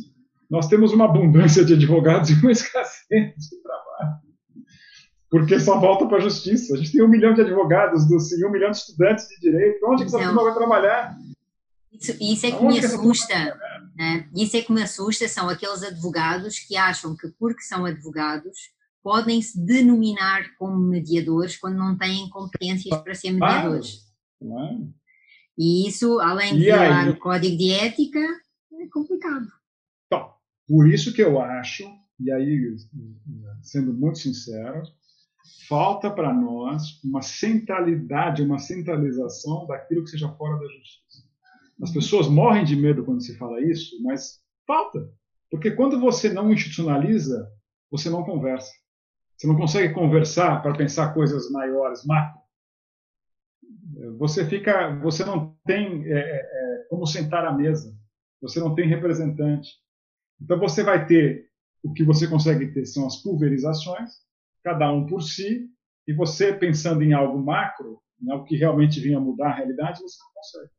[0.49, 4.19] nós temos uma abundância de advogados e uma escassez de trabalho.
[5.29, 6.73] Porque só volta para a justiça.
[6.73, 9.79] A gente tem um milhão de advogados, dos, um milhão de estudantes de direito.
[9.85, 11.15] Onde que essa turma vai trabalhar?
[11.91, 13.59] Isso, isso é que me assusta.
[13.95, 14.29] Né?
[14.35, 18.57] Isso é que me assusta, são aqueles advogados que acham que porque são advogados
[19.01, 24.01] podem se denominar como mediadores quando não têm competências para ser mediadores.
[25.57, 28.19] E isso, além de violar o código de ética,
[28.73, 29.47] é complicado.
[30.69, 31.83] Por isso que eu acho,
[32.19, 32.75] e aí,
[33.63, 34.83] sendo muito sincero,
[35.67, 41.08] falta para nós uma centralidade, uma centralização daquilo que seja fora da justiça.
[41.81, 45.09] As pessoas morrem de medo quando se fala isso, mas falta.
[45.49, 47.49] Porque quando você não institucionaliza,
[47.89, 48.71] você não conversa.
[49.37, 52.39] Você não consegue conversar para pensar coisas maiores, macro.
[54.17, 57.97] Você fica, você não tem é, é, é como sentar à mesa.
[58.41, 59.69] Você não tem representante.
[60.41, 61.49] Então você vai ter
[61.83, 64.11] o que você consegue ter são as pulverizações,
[64.63, 65.69] cada um por si,
[66.07, 70.17] e você pensando em algo macro, né, o que realmente vinha mudar a realidade, você
[70.21, 70.78] não consegue.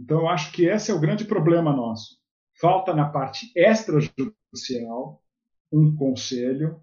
[0.00, 2.18] Então eu acho que esse é o grande problema nosso.
[2.60, 5.22] Falta na parte extrajudicial
[5.72, 6.80] um conselho,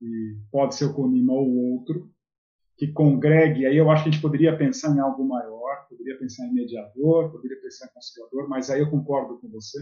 [0.00, 2.10] e pode ser o CONIMA ou outro,
[2.76, 6.46] que congregue, aí eu acho que a gente poderia pensar em algo maior, poderia pensar
[6.46, 9.78] em mediador, poderia pensar em conciliador, mas aí eu concordo com você,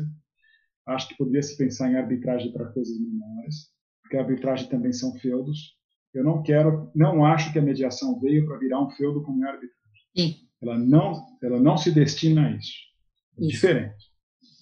[0.87, 3.71] Acho que poderia se pensar em arbitragem para coisas menores,
[4.03, 5.77] porque a arbitragem também são feudos.
[6.13, 9.49] Eu não quero, não acho que a mediação veio para virar um feudo como é
[9.49, 10.07] arbitragem.
[10.17, 10.50] Sim.
[10.63, 12.73] Ela não, ela não se destina a isso.
[13.39, 13.51] É isso.
[13.51, 14.11] diferente.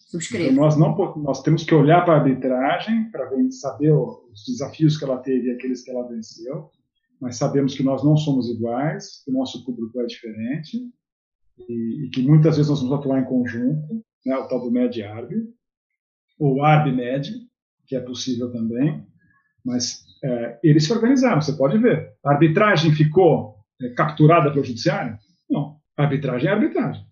[0.08, 0.52] Subscrevo.
[0.52, 5.04] Então nós não nós temos que olhar para a arbitragem para saber os desafios que
[5.04, 6.70] ela teve e aqueles que ela venceu,
[7.20, 10.78] mas sabemos que nós não somos iguais, que o nosso público é diferente
[11.68, 15.30] e, e que muitas vezes nós vamos atuar em conjunto, né, o tal do med-arb,
[16.38, 17.32] ou ARBMED,
[17.86, 19.04] que é possível também,
[19.64, 22.14] mas é, eles se organizaram, você pode ver.
[22.24, 25.18] A arbitragem ficou é, capturada pelo judiciário?
[25.50, 25.77] Não.
[25.98, 27.04] A arbitragem é arbitragem.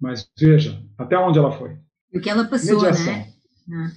[0.00, 1.78] Mas veja, até onde ela foi?
[2.12, 3.06] O que ela passou, mediação.
[3.06, 3.32] né?
[3.72, 3.92] Ah.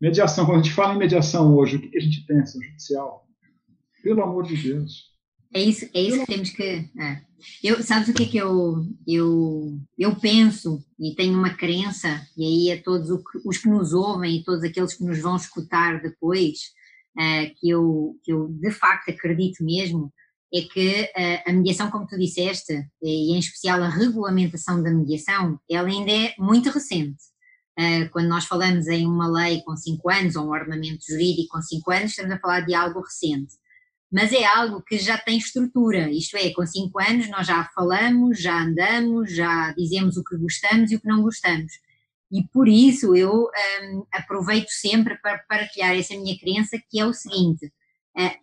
[0.00, 2.58] Mediação, quando a gente fala em mediação hoje, o que a gente pensa?
[2.60, 3.28] Judicial.
[4.02, 5.14] Pelo amor de Deus.
[5.54, 6.62] É isso, é isso que temos que.
[6.62, 7.22] É.
[7.62, 12.72] Eu, sabes o que é que eu, eu, eu penso e tenho uma crença, e
[12.72, 13.10] aí a todos
[13.44, 16.72] os que nos ouvem e todos aqueles que nos vão escutar depois,
[17.16, 20.12] uh, que, eu, que eu de facto acredito mesmo,
[20.52, 22.72] é que uh, a mediação, como tu disseste,
[23.02, 27.22] e em especial a regulamentação da mediação, ela ainda é muito recente.
[27.78, 31.62] Uh, quando nós falamos em uma lei com 5 anos ou um ordenamento jurídico com
[31.62, 33.54] 5 anos, estamos a falar de algo recente
[34.14, 38.40] mas é algo que já tem estrutura, isto é, com cinco anos nós já falamos,
[38.40, 41.72] já andamos, já dizemos o que gostamos e o que não gostamos.
[42.30, 43.50] E por isso eu
[43.82, 47.72] um, aproveito sempre para partilhar essa minha crença, que é o seguinte: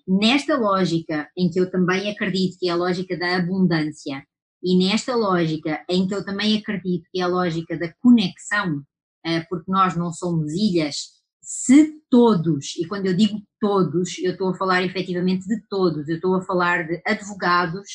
[0.08, 4.24] nesta lógica em que eu também acredito que é a lógica da abundância,
[4.64, 9.46] e nesta lógica em que eu também acredito que é a lógica da conexão, uh,
[9.50, 14.56] porque nós não somos ilhas, se todos, e quando eu digo todos, eu estou a
[14.56, 17.90] falar efetivamente de todos, eu estou a falar de advogados,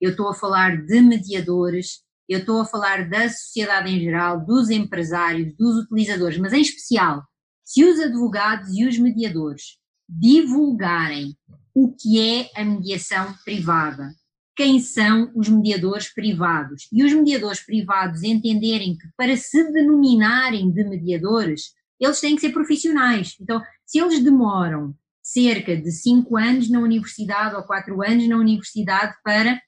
[0.00, 4.68] eu estou a falar de mediadores, eu estou a falar da sociedade em geral, dos
[4.68, 7.22] empresários, dos utilizadores, mas em especial,
[7.64, 9.79] se os advogados e os mediadores
[10.10, 11.36] divulgarem
[11.74, 14.12] o que é a mediação privada,
[14.56, 20.84] quem são os mediadores privados, e os mediadores privados entenderem que para se denominarem de
[20.84, 23.36] mediadores, eles têm que ser profissionais.
[23.40, 29.14] Então, se eles demoram cerca de cinco anos na universidade ou quatro anos na universidade
[29.22, 29.60] para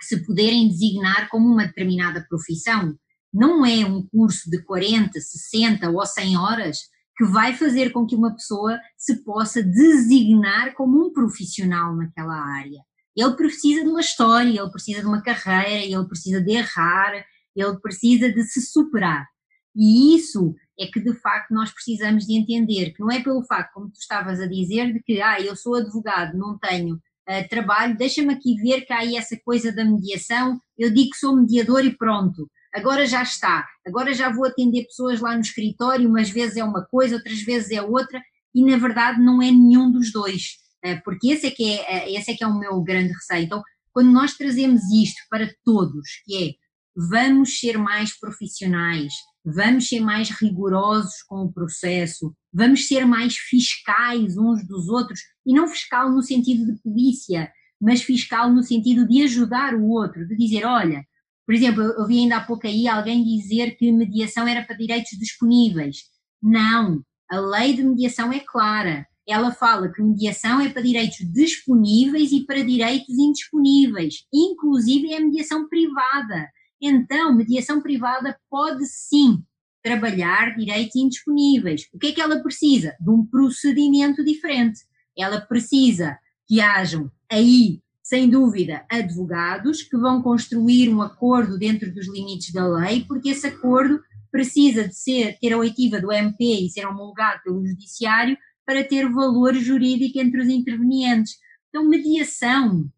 [0.00, 2.94] se poderem designar como uma determinada profissão.
[3.32, 6.78] Não é um curso de 40, 60 ou 100 horas
[7.18, 12.80] que vai fazer com que uma pessoa se possa designar como um profissional naquela área.
[13.16, 17.76] Ele precisa de uma história, ele precisa de uma carreira, ele precisa de errar, ele
[17.80, 19.26] precisa de se superar.
[19.74, 23.72] E isso é que de facto nós precisamos de entender, que não é pelo facto,
[23.72, 27.96] como tu estavas a dizer, de que ah, eu sou advogado, não tenho uh, trabalho,
[27.96, 31.84] deixa-me aqui ver que há aí essa coisa da mediação, eu digo que sou mediador
[31.84, 36.56] e pronto, agora já está, agora já vou atender pessoas lá no escritório, umas vezes
[36.56, 38.22] é uma coisa, outras vezes é outra,
[38.54, 42.18] e na verdade não é nenhum dos dois, uh, porque esse é, que é, uh,
[42.18, 43.44] esse é que é o meu grande receio.
[43.44, 43.62] Então,
[43.92, 49.12] quando nós trazemos isto para todos, que é vamos ser mais profissionais,
[49.44, 55.54] vamos ser mais rigorosos com o processo, vamos ser mais fiscais uns dos outros, e
[55.54, 57.50] não fiscal no sentido de polícia,
[57.80, 61.04] mas fiscal no sentido de ajudar o outro, de dizer, olha,
[61.48, 65.18] por exemplo, eu vi ainda há pouco aí alguém dizer que mediação era para direitos
[65.18, 66.02] disponíveis.
[66.42, 69.06] Não, a lei de mediação é clara.
[69.26, 75.66] Ela fala que mediação é para direitos disponíveis e para direitos indisponíveis, inclusive é mediação
[75.70, 76.50] privada.
[76.82, 79.42] Então, mediação privada pode sim
[79.82, 81.88] trabalhar direitos indisponíveis.
[81.94, 82.94] O que é que ela precisa?
[83.00, 84.80] De um procedimento diferente.
[85.16, 92.08] Ela precisa que hajam aí, sem dúvida, advogados que vão construir um acordo dentro dos
[92.08, 94.00] limites da lei, porque esse acordo
[94.32, 98.34] precisa de ser, ter a oitiva do MP e ser homologado pelo judiciário
[98.64, 101.34] para ter valor jurídico entre os intervenientes.
[101.68, 102.90] Então, mediação,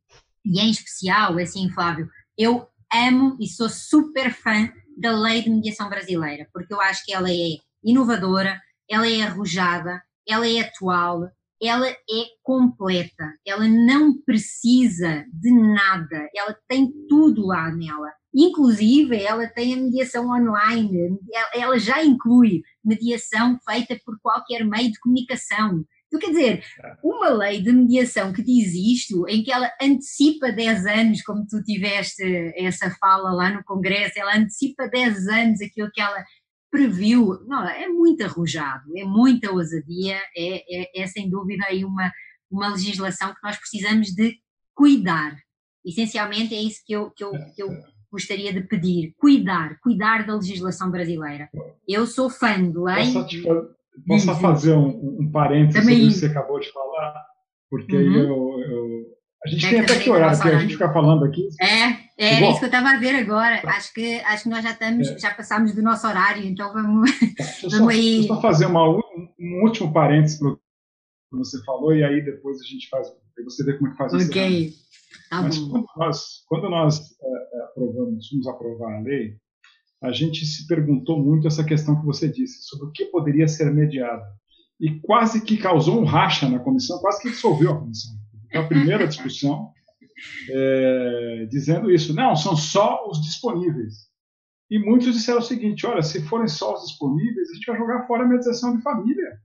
[0.45, 2.09] e em especial, é assim, Flávio,
[2.39, 7.13] eu amo e sou super fã da lei de mediação brasileira, porque eu acho que
[7.13, 11.29] ela é inovadora, ela é arrojada, ela é atual,
[11.63, 18.11] ela é completa, ela não precisa de nada, ela tem tudo lá nela.
[18.35, 21.19] Inclusive, ela tem a mediação online,
[21.53, 25.85] ela já inclui mediação feita por qualquer meio de comunicação.
[26.07, 26.65] Então, quer dizer,
[27.05, 31.63] uma lei de mediação que diz isto, em que ela antecipa 10 anos, como tu
[31.63, 32.23] tiveste
[32.57, 36.25] essa fala lá no Congresso, ela antecipa 10 anos aquilo que ela
[36.71, 42.11] previu, não, é muito arrojado, é muita ousadia, é, é, é sem dúvida aí uma,
[42.51, 44.37] uma legislação que nós precisamos de
[44.75, 45.37] cuidar.
[45.85, 47.69] Essencialmente é isso que eu, que eu, que eu
[48.11, 51.49] gostaria de pedir, cuidar, cuidar da legislação brasileira.
[51.89, 53.13] Eu sou fã de lei.
[54.07, 57.27] Posso só fazer um, um parênteses sobre o que você acabou de falar?
[57.69, 58.15] Porque uhum.
[58.15, 59.07] eu, eu,
[59.45, 61.49] a gente é tem até que orar, porque a gente fica falando aqui.
[61.61, 63.63] É, é, é isso que eu estava a ver agora.
[63.65, 65.19] Acho que, acho que nós já estamos, é.
[65.19, 68.27] já passamos do nosso horário, então vamos, tá, vamos só, aí.
[68.27, 72.65] Só fazer uma, um último parênteses para o que você falou, e aí depois a
[72.65, 73.09] gente faz,
[73.43, 74.31] você vê como é que faz isso.
[74.31, 74.73] Ok.
[75.31, 79.37] Tá Mas quando nós, quando nós é, aprovamos, fomos aprovar a lei,
[80.03, 83.73] a gente se perguntou muito essa questão que você disse, sobre o que poderia ser
[83.73, 84.25] mediado.
[84.79, 88.13] E quase que causou um racha na comissão, quase que dissolveu a comissão.
[88.51, 89.73] Foi a primeira discussão,
[90.49, 92.15] é, dizendo isso.
[92.15, 94.11] Não, são só os disponíveis.
[94.71, 98.07] E muitos disseram o seguinte: olha, se forem só os disponíveis, a gente vai jogar
[98.07, 99.39] fora a mediação de família.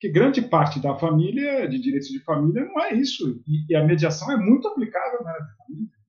[0.00, 3.42] Que grande parte da família, de direitos de família, não é isso.
[3.46, 6.00] E, e a mediação é muito aplicável na área de família.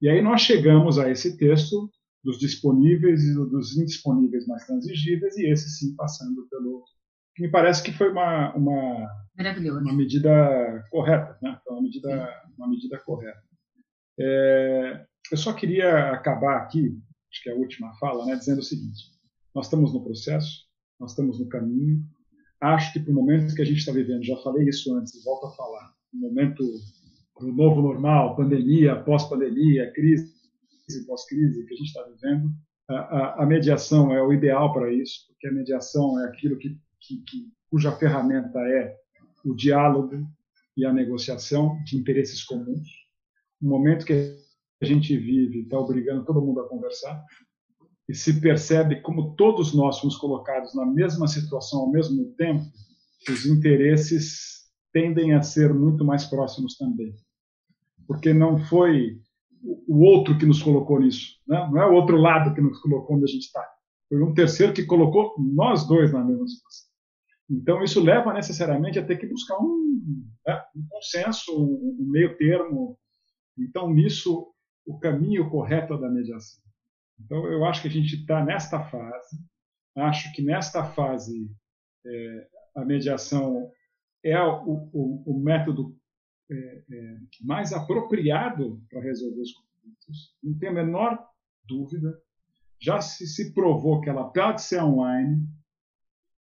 [0.00, 1.90] E aí nós chegamos a esse texto
[2.22, 6.84] dos disponíveis e dos indisponíveis mais transigíveis, e esse sim passando pelo.
[7.38, 9.08] me parece que foi uma, uma,
[9.82, 11.60] uma medida correta, né?
[11.68, 13.42] Uma medida, uma medida correta.
[14.18, 16.98] É, eu só queria acabar aqui,
[17.30, 19.04] acho que é a última fala, né, dizendo o seguinte:
[19.54, 20.64] nós estamos no processo,
[20.98, 22.02] nós estamos no caminho.
[22.60, 25.46] Acho que para o momento que a gente está vivendo, já falei isso antes volto
[25.46, 26.64] a falar, o momento
[27.38, 30.32] do novo normal, pandemia, pós-pandemia, crise,
[30.86, 32.50] crise pós-crise que a gente está vivendo,
[32.88, 37.22] a, a, mediação é o ideal para isso, porque a mediação é aquilo que, que,
[37.24, 38.96] que, cuja ferramenta é
[39.46, 40.26] o diálogo
[40.76, 42.88] e a negociação de interesses comuns.
[43.62, 44.36] O momento que
[44.82, 47.24] a gente vive está obrigando todo mundo a conversar
[48.08, 52.64] e se percebe como todos nós fomos colocados na mesma situação ao mesmo tempo,
[53.28, 57.14] os interesses tendem a ser muito mais próximos também.
[58.06, 59.20] Porque não foi
[59.88, 61.68] o outro que nos colocou nisso, né?
[61.72, 63.64] não é o outro lado que nos colocou onde a gente está.
[64.08, 66.85] Foi um terceiro que colocou nós dois na mesma situação.
[67.48, 72.98] Então, isso leva necessariamente a ter que buscar um, né, um consenso, um meio termo.
[73.56, 74.52] Então, nisso,
[74.84, 76.62] o caminho correto é da mediação.
[77.18, 79.38] Então, eu acho que a gente está nesta fase.
[79.96, 81.50] Acho que nesta fase
[82.04, 83.70] é, a mediação
[84.22, 85.96] é o, o, o método
[86.50, 90.36] é, é, mais apropriado para resolver os conflitos.
[90.42, 91.18] Não tem a menor
[91.64, 92.20] dúvida.
[92.80, 95.46] Já se, se provou que ela pode ser online.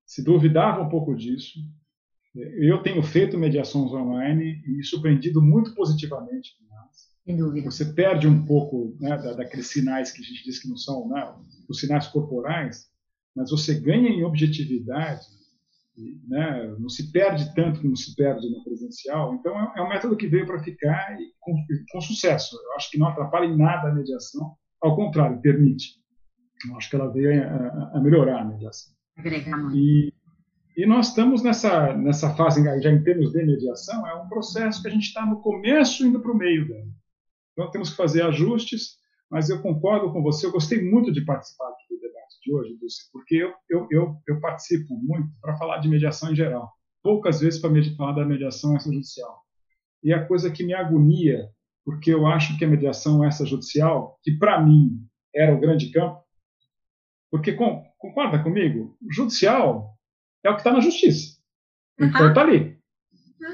[0.05, 1.59] Se duvidava um pouco disso.
[2.35, 7.09] Eu tenho feito mediações online e surpreendido muito positivamente com elas.
[7.23, 7.71] Sem dúvida.
[7.71, 11.07] Você perde um pouco né, da, daqueles sinais que a gente diz que não são
[11.07, 11.33] né,
[11.69, 12.87] os sinais corporais,
[13.35, 15.25] mas você ganha em objetividade
[16.27, 19.33] né, não se perde tanto como se perde no presencial.
[19.35, 21.55] Então, é, é um método que veio para ficar e com,
[21.91, 22.55] com, sucesso.
[22.55, 25.95] Eu acho que não atrapalha em nada a mediação, ao contrário, permite.
[26.69, 28.94] Eu acho que ela veio a, a melhorar a mediação.
[29.73, 30.13] E,
[30.77, 34.87] e nós estamos nessa, nessa fase, já em termos de mediação, é um processo que
[34.87, 36.87] a gente está no começo indo para o meio dela.
[37.53, 38.97] Então, temos que fazer ajustes,
[39.29, 41.85] mas eu concordo com você, eu gostei muito de participar aqui
[42.45, 46.35] de hoje, Dulce, porque eu, eu, eu, eu participo muito para falar de mediação em
[46.35, 46.71] geral,
[47.01, 49.41] poucas vezes para falar da mediação extrajudicial.
[50.03, 51.49] E a coisa que me agonia,
[51.83, 56.23] porque eu acho que a mediação extrajudicial, que para mim era o grande campo,
[57.31, 58.95] porque com, concorda comigo?
[59.01, 59.95] O judicial
[60.43, 61.37] é o que está na justiça.
[61.99, 62.77] Então está ali.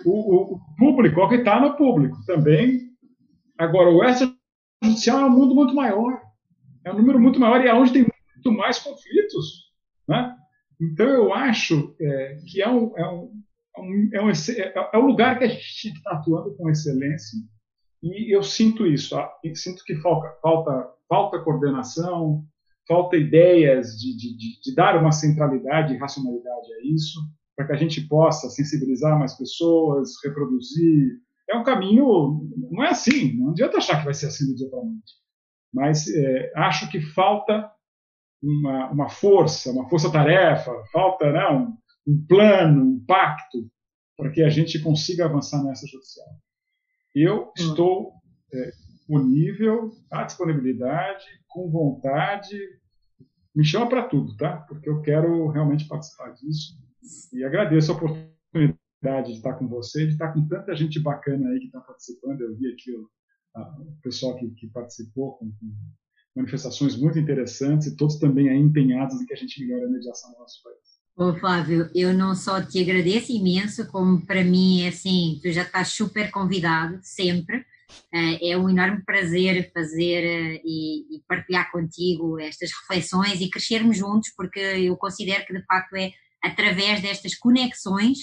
[0.06, 2.92] O, o, o, público é o que está no público também.
[3.58, 6.22] Agora, o extrajudicial é um mundo muito maior.
[6.84, 8.06] É um número muito maior e é onde tem
[8.36, 9.72] muito mais conflitos.
[10.08, 10.36] Né?
[10.80, 13.32] Então, eu acho é, que é um, é, um,
[14.14, 17.38] é, um, é, é, um, lugar que a gente está atuando com excelência
[18.02, 19.16] e eu sinto isso.
[19.54, 22.44] sinto que falta, falta, falta coordenação,
[22.88, 27.20] falta ideias de, de, de, dar uma centralidade e racionalidade a isso,
[27.56, 31.20] para que a gente possa sensibilizar mais pessoas, reproduzir.
[31.50, 34.70] É um caminho, não é assim, não adianta achar que vai ser assim do dia
[34.70, 35.14] para a noite.
[35.74, 37.70] Mas é, acho que falta
[38.42, 41.78] uma, uma força, uma força-tarefa, falta né, um,
[42.08, 43.70] um, plano, um pacto
[44.18, 46.28] para que a gente consiga avançar nessa judicial.
[47.14, 47.52] Eu hum.
[47.56, 48.14] estou
[48.54, 48.72] é,
[49.02, 52.58] disponível, à disponibilidade, com vontade,
[53.56, 54.58] me chama para tudo, tá?
[54.58, 56.78] Porque eu quero realmente participar disso
[57.34, 61.60] e agradeço a oportunidade de estar com você, de estar com tanta gente bacana aí
[61.60, 62.42] que está participando.
[62.42, 63.10] Eu vi aqui o,
[63.56, 65.74] a, o pessoal que, que participou com, com
[66.36, 70.32] manifestações muito interessantes e todos também aí empenhados em que a gente melhore a mediação
[70.32, 71.02] no nosso país.
[71.18, 75.64] Ô Flávio, eu não só te agradeço imenso, como para mim é assim, tu já
[75.64, 77.66] estás super convidado, sempre.
[78.14, 84.34] Eh, é um enorme prazer fazer eh, e, partilhar contigo estas reflexões e crescermos juntos,
[84.36, 86.12] porque eu considero que de facto é
[86.44, 88.18] através destas conexões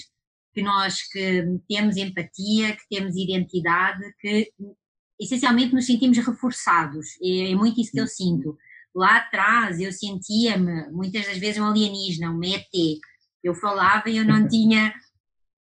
[0.53, 4.51] que nós que temos empatia, que temos identidade, que
[5.19, 7.07] essencialmente nos sentimos reforçados.
[7.23, 8.57] É, é muito isso que eu sinto.
[8.95, 12.67] Lá atrás eu sentia-me muitas das vezes um alienígena, um ET.
[13.43, 14.93] Eu falava e eu não tinha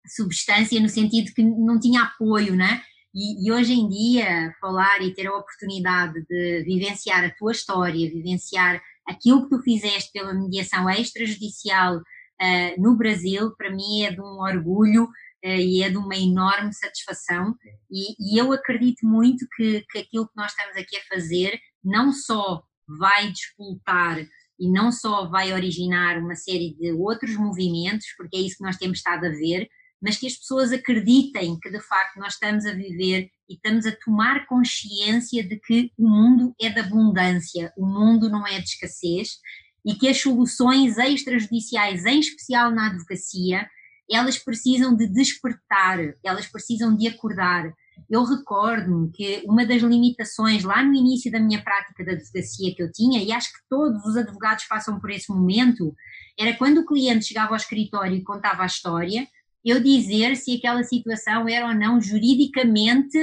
[0.07, 2.83] substância no sentido que não tinha apoio, né?
[3.17, 8.11] E, e, hoje em dia, falar e ter a oportunidade de vivenciar a tua história,
[8.11, 8.79] vivenciar
[9.09, 14.41] aquilo que tu fizeste pela mediação extrajudicial uh, no Brasil, para mim é de um
[14.41, 15.09] orgulho
[15.43, 17.55] eh, e é de uma enorme satisfação.
[17.91, 22.13] E, e eu acredito muito que, que aquilo que nós estamos aqui a fazer não
[22.13, 22.63] só
[22.99, 24.19] vai despoltar
[24.61, 28.77] e não só vai originar uma série de outros movimentos, porque é isso que nós
[28.77, 29.69] temos estado a ver,
[30.01, 33.97] mas que as pessoas acreditem que de facto nós estamos a viver e estamos a
[34.05, 39.39] tomar consciência de que o mundo é de abundância, o mundo não é de escassez
[39.85, 43.69] e que as soluções extrajudiciais, em especial na advocacia,
[44.11, 47.73] elas precisam de despertar, elas precisam de acordar.
[48.11, 52.83] Eu recordo-me que uma das limitações lá no início da minha prática de advocacia que
[52.83, 55.95] eu tinha, e acho que todos os advogados passam por esse momento,
[56.39, 59.27] era quando o cliente chegava ao escritório e contava a história,
[59.67, 63.19] eu dizer se aquela situação era ou não juridicamente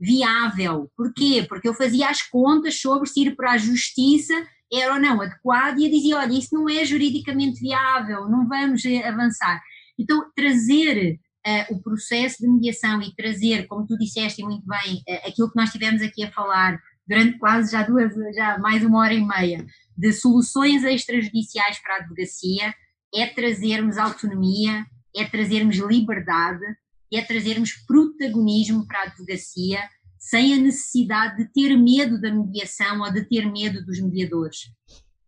[0.00, 0.90] viável.
[0.96, 1.46] Porquê?
[1.48, 4.34] Porque eu fazia as contas sobre se ir para a justiça
[4.72, 8.82] era ou não adequado e eu dizia, olha, isso não é juridicamente viável, não vamos
[9.04, 9.62] avançar.
[9.98, 15.28] Então, trazer uh, o processo de mediação e trazer, como tu disseste muito bem, uh,
[15.28, 19.14] aquilo que nós tivemos aqui a falar durante quase já duas, já mais uma hora
[19.14, 19.64] e meia,
[19.96, 22.74] de soluções extrajudiciais para a advocacia,
[23.14, 24.84] é trazermos autonomia,
[25.18, 26.64] é trazermos liberdade,
[27.12, 29.80] é trazermos protagonismo para a advocacia
[30.18, 34.58] sem a necessidade de ter medo da mediação ou de ter medo dos mediadores.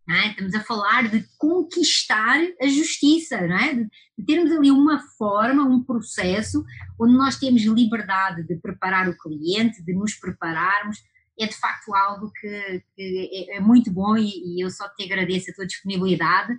[0.09, 0.29] É?
[0.29, 3.73] Estamos a falar de conquistar a justiça, é?
[3.73, 3.83] de,
[4.17, 6.63] de, termos ali uma forma, um processo
[6.99, 10.97] onde nós temos liberdade de preparar o cliente, de nos prepararmos.
[11.39, 15.03] É de facto algo que, que é, é, muito bom e, e eu só te
[15.03, 16.53] agradeço a tua disponibilidade.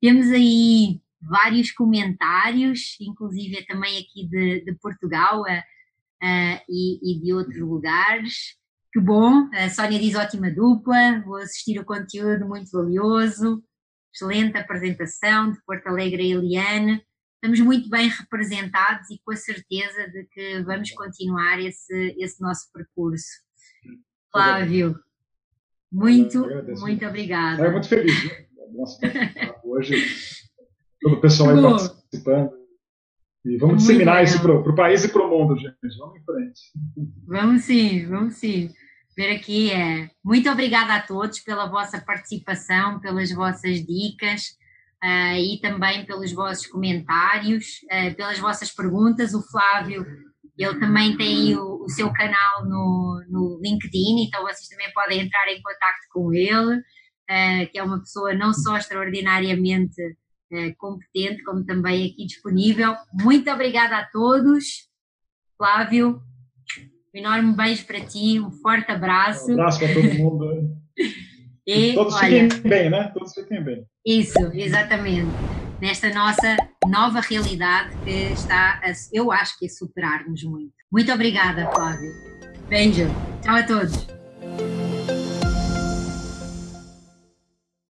[0.00, 7.32] Temos aí vários comentários, inclusive também aqui de, de Portugal uh, uh, e, e, de
[7.32, 8.56] outros lugares.
[8.92, 13.62] Que bom, a Sónia diz ótima dupla, vou assistir o conteúdo muito valioso,
[14.14, 17.02] excelente apresentação de Porto Alegre e Eliane.
[17.34, 22.70] Estamos muito bem representados e com a certeza de que vamos continuar esse, esse nosso
[22.72, 23.44] percurso.
[24.32, 24.98] Flávio,
[25.92, 26.46] muito,
[26.80, 27.66] muito obrigada.
[27.66, 28.14] É muito feliz.
[28.72, 28.98] Nossa,
[29.64, 29.94] hoje
[31.06, 32.50] todo o pessoal aí participando.
[33.44, 34.24] E vamos Muito disseminar legal.
[34.24, 35.76] isso para o país e para o mundo, gente.
[35.98, 36.60] Vamos em frente.
[37.28, 38.70] Vamos sim, vamos sim.
[39.16, 40.10] Ver aqui é.
[40.24, 44.56] Muito obrigada a todos pela vossa participação, pelas vossas dicas
[45.02, 49.32] uh, e também pelos vossos comentários, uh, pelas vossas perguntas.
[49.32, 50.04] O Flávio,
[50.58, 55.46] ele também tem o, o, seu canal no, no LinkedIn, então vocês também podem entrar
[55.52, 60.02] em contato com ele, uh, que é uma pessoa não só extraordinariamente
[60.52, 62.94] é, competente, como também aqui disponível.
[63.12, 64.88] Muito obrigada a todos.
[65.56, 66.20] Flávio,
[67.14, 69.50] um enorme beijo para ti, um forte abraço.
[69.50, 70.76] Um abraço para todo mundo.
[71.66, 73.10] e, Todos olha, fiquem bem, né?
[73.14, 73.86] Todos fiquem bem.
[74.04, 75.30] Isso, exatamente.
[75.80, 76.56] Nesta nossa
[76.86, 80.72] nova realidade que está, a, eu acho que é superar-nos muito.
[80.90, 82.12] Muito obrigada, Flávio.
[82.68, 83.06] Beijo.
[83.42, 84.06] Tchau a todos.